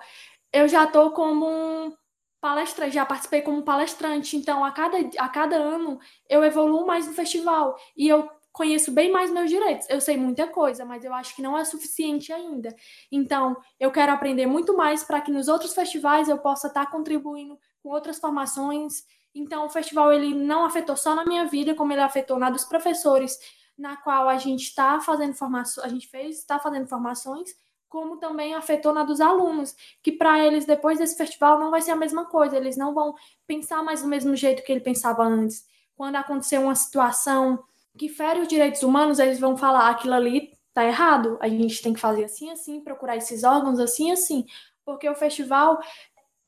eu 0.51 0.67
já 0.67 0.85
estou 0.85 1.11
como 1.11 1.93
palestrante, 2.41 2.95
já 2.95 3.05
participei 3.05 3.41
como 3.41 3.63
palestrante. 3.63 4.37
Então, 4.37 4.63
a 4.63 4.71
cada, 4.71 4.97
a 5.17 5.29
cada 5.29 5.57
ano, 5.57 5.99
eu 6.29 6.43
evoluo 6.43 6.87
mais 6.87 7.05
no 7.05 7.13
festival. 7.13 7.77
E 7.95 8.07
eu 8.07 8.29
conheço 8.51 8.91
bem 8.91 9.11
mais 9.11 9.29
meus 9.31 9.49
direitos. 9.49 9.87
Eu 9.89 10.01
sei 10.01 10.17
muita 10.17 10.47
coisa, 10.47 10.85
mas 10.85 11.03
eu 11.03 11.13
acho 11.13 11.35
que 11.35 11.41
não 11.41 11.57
é 11.57 11.65
suficiente 11.65 12.31
ainda. 12.31 12.73
Então, 13.11 13.55
eu 13.79 13.91
quero 13.91 14.11
aprender 14.11 14.45
muito 14.45 14.75
mais 14.75 15.03
para 15.03 15.21
que 15.21 15.31
nos 15.31 15.47
outros 15.47 15.73
festivais 15.73 16.29
eu 16.29 16.37
possa 16.37 16.67
estar 16.67 16.85
tá 16.85 16.91
contribuindo 16.91 17.57
com 17.81 17.89
outras 17.89 18.19
formações 18.19 19.03
então, 19.33 19.65
o 19.65 19.69
festival 19.69 20.11
ele 20.11 20.33
não 20.33 20.65
afetou 20.65 20.97
só 20.97 21.15
na 21.15 21.25
minha 21.25 21.45
vida, 21.45 21.75
como 21.75 21.93
ele 21.93 22.01
afetou 22.01 22.37
na 22.39 22.49
dos 22.49 22.65
professores, 22.65 23.37
na 23.77 23.95
qual 23.97 24.27
a 24.27 24.37
gente 24.37 24.63
está 24.63 24.99
fazendo 24.99 25.33
formações, 25.33 25.85
a 25.85 25.89
gente 25.89 26.07
fez, 26.07 26.39
está 26.39 26.59
fazendo 26.59 26.87
formações, 26.87 27.49
como 27.87 28.17
também 28.17 28.53
afetou 28.53 28.93
na 28.93 29.03
dos 29.03 29.19
alunos, 29.21 29.75
que 30.03 30.11
para 30.11 30.39
eles 30.45 30.65
depois 30.65 30.99
desse 30.99 31.17
festival 31.17 31.59
não 31.59 31.71
vai 31.71 31.81
ser 31.81 31.91
a 31.91 31.95
mesma 31.95 32.25
coisa, 32.25 32.55
eles 32.57 32.77
não 32.77 32.93
vão 32.93 33.15
pensar 33.47 33.83
mais 33.83 34.01
do 34.01 34.07
mesmo 34.07 34.35
jeito 34.35 34.63
que 34.63 34.71
ele 34.71 34.81
pensava 34.81 35.23
antes. 35.23 35.65
Quando 35.95 36.15
acontecer 36.17 36.59
uma 36.59 36.75
situação 36.75 37.63
que 37.97 38.07
fere 38.07 38.41
os 38.41 38.47
direitos 38.47 38.83
humanos, 38.83 39.17
eles 39.17 39.39
vão 39.39 39.57
falar 39.57 39.89
aquilo 39.89 40.13
ali 40.13 40.51
tá 40.73 40.85
errado, 40.85 41.37
a 41.41 41.49
gente 41.49 41.81
tem 41.81 41.93
que 41.93 41.99
fazer 41.99 42.25
assim 42.25 42.51
assim, 42.51 42.79
procurar 42.81 43.17
esses 43.17 43.43
órgãos 43.43 43.79
assim 43.79 44.11
assim, 44.11 44.45
porque 44.85 45.09
o 45.09 45.15
festival 45.15 45.79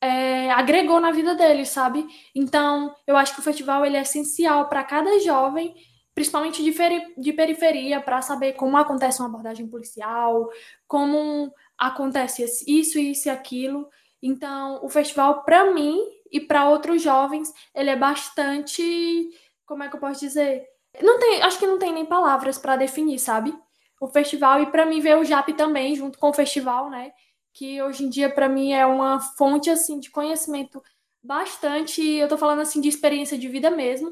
é, 0.01 0.49
agregou 0.51 0.99
na 0.99 1.11
vida 1.11 1.35
deles, 1.35 1.69
sabe? 1.69 2.07
Então, 2.33 2.93
eu 3.05 3.15
acho 3.15 3.35
que 3.35 3.39
o 3.39 3.43
festival 3.43 3.85
ele 3.85 3.95
é 3.95 4.01
essencial 4.01 4.67
para 4.67 4.83
cada 4.83 5.19
jovem, 5.19 5.75
principalmente 6.15 6.63
de, 6.63 6.73
de 7.17 7.33
periferia, 7.33 8.01
para 8.01 8.21
saber 8.21 8.53
como 8.53 8.75
acontece 8.77 9.19
uma 9.19 9.29
abordagem 9.29 9.67
policial, 9.67 10.49
como 10.87 11.53
acontece 11.77 12.43
isso, 12.67 12.97
isso 12.97 13.27
e 13.27 13.31
aquilo. 13.31 13.87
Então, 14.21 14.83
o 14.83 14.89
festival, 14.89 15.43
para 15.43 15.71
mim 15.71 15.99
e 16.31 16.39
para 16.39 16.67
outros 16.67 17.01
jovens, 17.01 17.53
ele 17.75 17.91
é 17.91 17.95
bastante. 17.95 19.29
Como 19.65 19.83
é 19.83 19.89
que 19.89 19.95
eu 19.95 19.99
posso 19.99 20.19
dizer? 20.19 20.65
Não 21.01 21.19
tem, 21.19 21.41
acho 21.43 21.59
que 21.59 21.67
não 21.67 21.77
tem 21.77 21.93
nem 21.93 22.05
palavras 22.05 22.57
para 22.57 22.75
definir, 22.75 23.19
sabe? 23.19 23.53
O 23.99 24.07
festival, 24.07 24.61
e 24.61 24.65
para 24.65 24.85
mim 24.85 24.99
ver 24.99 25.17
o 25.17 25.23
JAP 25.23 25.53
também, 25.53 25.95
junto 25.95 26.17
com 26.17 26.29
o 26.29 26.33
festival, 26.33 26.89
né? 26.89 27.11
Que 27.53 27.81
hoje 27.81 28.05
em 28.05 28.09
dia 28.09 28.29
para 28.29 28.47
mim 28.47 28.71
é 28.71 28.85
uma 28.85 29.19
fonte 29.19 29.69
assim 29.69 29.99
de 29.99 30.09
conhecimento 30.09 30.81
bastante, 31.23 32.01
eu 32.01 32.25
estou 32.25 32.37
falando 32.37 32.61
assim 32.61 32.81
de 32.81 32.87
experiência 32.87 33.37
de 33.37 33.47
vida 33.47 33.69
mesmo. 33.69 34.11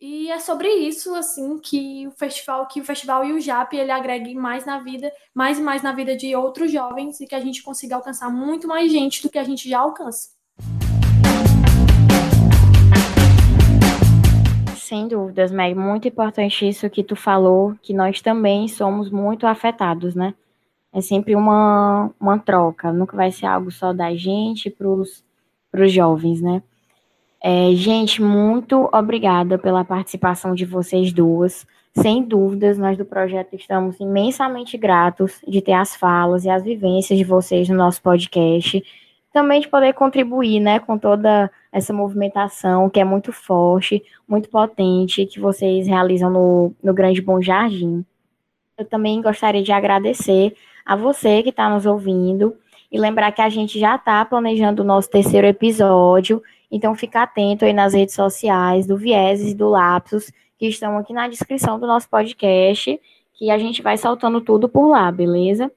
E 0.00 0.30
é 0.30 0.38
sobre 0.38 0.68
isso 0.68 1.14
assim 1.14 1.58
que 1.58 2.06
o 2.06 2.10
festival, 2.12 2.66
que 2.66 2.80
o 2.80 2.84
festival 2.84 3.22
e 3.22 3.32
o 3.32 3.40
JAP 3.40 3.74
ele 3.74 3.90
agregue 3.90 4.34
mais 4.34 4.64
na 4.64 4.78
vida, 4.78 5.12
mais 5.34 5.58
e 5.58 5.62
mais 5.62 5.82
na 5.82 5.92
vida 5.92 6.16
de 6.16 6.34
outros 6.34 6.72
jovens 6.72 7.20
e 7.20 7.26
que 7.26 7.34
a 7.34 7.40
gente 7.40 7.62
consiga 7.62 7.96
alcançar 7.96 8.30
muito 8.30 8.66
mais 8.66 8.90
gente 8.90 9.22
do 9.22 9.28
que 9.28 9.38
a 9.38 9.44
gente 9.44 9.68
já 9.68 9.80
alcança. 9.80 10.30
Sem 14.76 15.06
dúvidas, 15.06 15.52
Meg, 15.52 15.74
muito 15.74 16.08
importante 16.08 16.66
isso 16.66 16.88
que 16.88 17.04
tu 17.04 17.14
falou, 17.14 17.76
que 17.82 17.92
nós 17.92 18.22
também 18.22 18.66
somos 18.68 19.10
muito 19.10 19.46
afetados, 19.46 20.14
né? 20.14 20.34
É 20.92 21.00
sempre 21.00 21.36
uma, 21.36 22.10
uma 22.20 22.38
troca, 22.38 22.92
nunca 22.92 23.16
vai 23.16 23.30
ser 23.30 23.46
algo 23.46 23.70
só 23.70 23.92
da 23.92 24.14
gente 24.14 24.70
para 24.70 24.88
os 24.88 25.22
jovens, 25.92 26.40
né? 26.40 26.62
É, 27.42 27.72
gente, 27.74 28.20
muito 28.20 28.90
obrigada 28.92 29.56
pela 29.56 29.84
participação 29.84 30.54
de 30.54 30.66
vocês 30.66 31.12
duas. 31.12 31.66
Sem 31.94 32.22
dúvidas, 32.22 32.78
nós 32.78 32.98
do 32.98 33.04
projeto 33.04 33.54
estamos 33.54 33.98
imensamente 33.98 34.76
gratos 34.76 35.40
de 35.48 35.60
ter 35.62 35.72
as 35.72 35.96
falas 35.96 36.44
e 36.44 36.50
as 36.50 36.62
vivências 36.62 37.18
de 37.18 37.24
vocês 37.24 37.68
no 37.68 37.76
nosso 37.76 38.02
podcast. 38.02 38.82
Também 39.32 39.60
de 39.60 39.68
poder 39.68 39.94
contribuir 39.94 40.60
né, 40.60 40.80
com 40.80 40.98
toda 40.98 41.50
essa 41.72 41.92
movimentação 41.92 42.90
que 42.90 43.00
é 43.00 43.04
muito 43.04 43.32
forte, 43.32 44.02
muito 44.28 44.50
potente, 44.50 45.24
que 45.24 45.40
vocês 45.40 45.86
realizam 45.86 46.30
no, 46.30 46.74
no 46.82 46.92
Grande 46.92 47.22
Bom 47.22 47.40
Jardim. 47.40 48.04
Eu 48.76 48.84
também 48.84 49.20
gostaria 49.22 49.62
de 49.62 49.72
agradecer 49.72 50.54
a 50.90 50.96
você 50.96 51.40
que 51.40 51.50
está 51.50 51.70
nos 51.70 51.86
ouvindo 51.86 52.56
e 52.90 52.98
lembrar 52.98 53.30
que 53.30 53.40
a 53.40 53.48
gente 53.48 53.78
já 53.78 53.94
está 53.94 54.24
planejando 54.24 54.82
o 54.82 54.84
nosso 54.84 55.08
terceiro 55.08 55.46
episódio, 55.46 56.42
então 56.68 56.96
fica 56.96 57.22
atento 57.22 57.64
aí 57.64 57.72
nas 57.72 57.94
redes 57.94 58.12
sociais 58.12 58.88
do 58.88 58.96
Vieses 58.96 59.52
e 59.52 59.54
do 59.54 59.68
Lapsus, 59.68 60.32
que 60.58 60.66
estão 60.66 60.98
aqui 60.98 61.12
na 61.12 61.28
descrição 61.28 61.78
do 61.78 61.86
nosso 61.86 62.10
podcast, 62.10 63.00
que 63.34 63.52
a 63.52 63.56
gente 63.56 63.82
vai 63.82 63.96
soltando 63.96 64.40
tudo 64.40 64.68
por 64.68 64.88
lá, 64.88 65.12
beleza? 65.12 65.70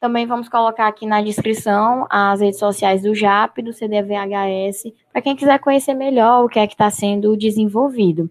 Também 0.00 0.26
vamos 0.26 0.48
colocar 0.48 0.88
aqui 0.88 1.06
na 1.06 1.22
descrição 1.22 2.04
as 2.10 2.40
redes 2.40 2.58
sociais 2.58 3.04
do 3.04 3.14
JAP, 3.14 3.62
do 3.62 3.72
CDVHS, 3.72 4.92
para 5.12 5.22
quem 5.22 5.36
quiser 5.36 5.60
conhecer 5.60 5.94
melhor 5.94 6.44
o 6.44 6.48
que 6.48 6.58
é 6.58 6.66
que 6.66 6.74
está 6.74 6.90
sendo 6.90 7.36
desenvolvido. 7.36 8.28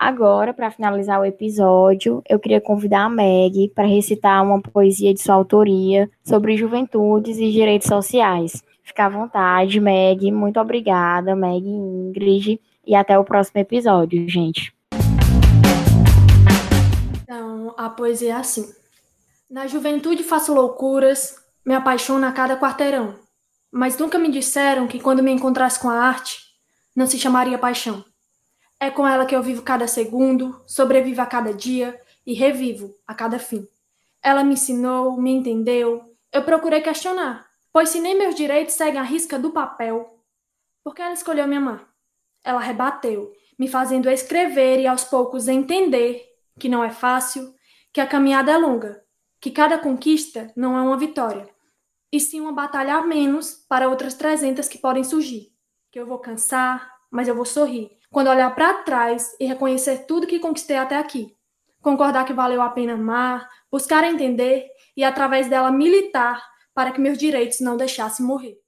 Agora, 0.00 0.54
para 0.54 0.70
finalizar 0.70 1.20
o 1.20 1.24
episódio, 1.24 2.22
eu 2.28 2.38
queria 2.38 2.60
convidar 2.60 3.06
a 3.06 3.08
Meg 3.08 3.72
para 3.74 3.84
recitar 3.84 4.44
uma 4.44 4.62
poesia 4.62 5.12
de 5.12 5.20
sua 5.20 5.34
autoria 5.34 6.08
sobre 6.22 6.56
juventudes 6.56 7.36
e 7.36 7.50
direitos 7.50 7.88
sociais. 7.88 8.62
Fica 8.84 9.06
à 9.06 9.08
vontade, 9.08 9.80
Meg. 9.80 10.30
Muito 10.30 10.60
obrigada, 10.60 11.34
Meg 11.34 11.66
Ingrid. 11.66 12.60
E 12.86 12.94
até 12.94 13.18
o 13.18 13.24
próximo 13.24 13.60
episódio, 13.60 14.28
gente. 14.28 14.72
Então, 17.20 17.74
a 17.76 17.90
poesia 17.90 18.34
é 18.34 18.36
assim. 18.36 18.70
Na 19.50 19.66
juventude 19.66 20.22
faço 20.22 20.54
loucuras, 20.54 21.34
me 21.66 21.74
apaixono 21.74 22.24
a 22.24 22.30
cada 22.30 22.56
quarteirão. 22.56 23.16
Mas 23.72 23.98
nunca 23.98 24.16
me 24.16 24.30
disseram 24.30 24.86
que 24.86 25.00
quando 25.00 25.24
me 25.24 25.32
encontrasse 25.32 25.80
com 25.80 25.90
a 25.90 26.00
arte, 26.00 26.38
não 26.94 27.04
se 27.08 27.18
chamaria 27.18 27.58
paixão. 27.58 28.04
É 28.80 28.90
com 28.90 29.06
ela 29.06 29.26
que 29.26 29.34
eu 29.34 29.42
vivo 29.42 29.62
cada 29.62 29.86
segundo, 29.88 30.62
sobrevivo 30.66 31.20
a 31.20 31.26
cada 31.26 31.52
dia 31.52 32.00
e 32.24 32.34
revivo 32.34 32.94
a 33.06 33.14
cada 33.14 33.38
fim. 33.38 33.66
Ela 34.22 34.44
me 34.44 34.54
ensinou, 34.54 35.20
me 35.20 35.32
entendeu, 35.32 36.14
eu 36.32 36.44
procurei 36.44 36.80
questionar, 36.80 37.48
pois 37.72 37.88
se 37.88 38.00
nem 38.00 38.16
meus 38.16 38.34
direitos 38.34 38.74
seguem 38.74 39.00
a 39.00 39.02
risca 39.02 39.38
do 39.38 39.50
papel, 39.50 40.22
por 40.84 40.94
que 40.94 41.02
ela 41.02 41.12
escolheu 41.12 41.46
me 41.46 41.56
amar? 41.56 41.88
Ela 42.44 42.60
rebateu, 42.60 43.32
me 43.58 43.68
fazendo 43.68 44.08
escrever 44.08 44.80
e 44.80 44.86
aos 44.86 45.04
poucos 45.04 45.48
entender 45.48 46.24
que 46.58 46.68
não 46.68 46.82
é 46.82 46.90
fácil, 46.90 47.54
que 47.92 48.00
a 48.00 48.06
caminhada 48.06 48.52
é 48.52 48.56
longa, 48.56 49.02
que 49.40 49.50
cada 49.50 49.78
conquista 49.78 50.52
não 50.56 50.76
é 50.76 50.82
uma 50.82 50.96
vitória. 50.96 51.48
e 52.10 52.18
sim 52.18 52.40
uma 52.40 52.52
batalha 52.52 52.94
a 52.94 53.02
menos 53.02 53.52
para 53.68 53.88
outras 53.88 54.14
300 54.14 54.66
que 54.68 54.78
podem 54.78 55.04
surgir. 55.04 55.52
Que 55.92 56.00
eu 56.00 56.06
vou 56.06 56.18
cansar, 56.18 56.90
mas 57.10 57.28
eu 57.28 57.34
vou 57.34 57.44
sorrir. 57.44 57.97
Quando 58.10 58.28
olhar 58.28 58.54
para 58.54 58.82
trás 58.82 59.36
e 59.38 59.46
reconhecer 59.46 60.06
tudo 60.06 60.26
que 60.26 60.38
conquistei 60.38 60.76
até 60.76 60.96
aqui. 60.96 61.36
Concordar 61.80 62.24
que 62.24 62.32
valeu 62.32 62.60
a 62.62 62.70
pena 62.70 62.94
amar, 62.94 63.48
buscar 63.70 64.04
entender 64.04 64.66
e, 64.96 65.04
através 65.04 65.48
dela, 65.48 65.70
militar 65.70 66.42
para 66.74 66.90
que 66.92 67.00
meus 67.00 67.18
direitos 67.18 67.60
não 67.60 67.76
deixassem 67.76 68.24
morrer. 68.24 68.58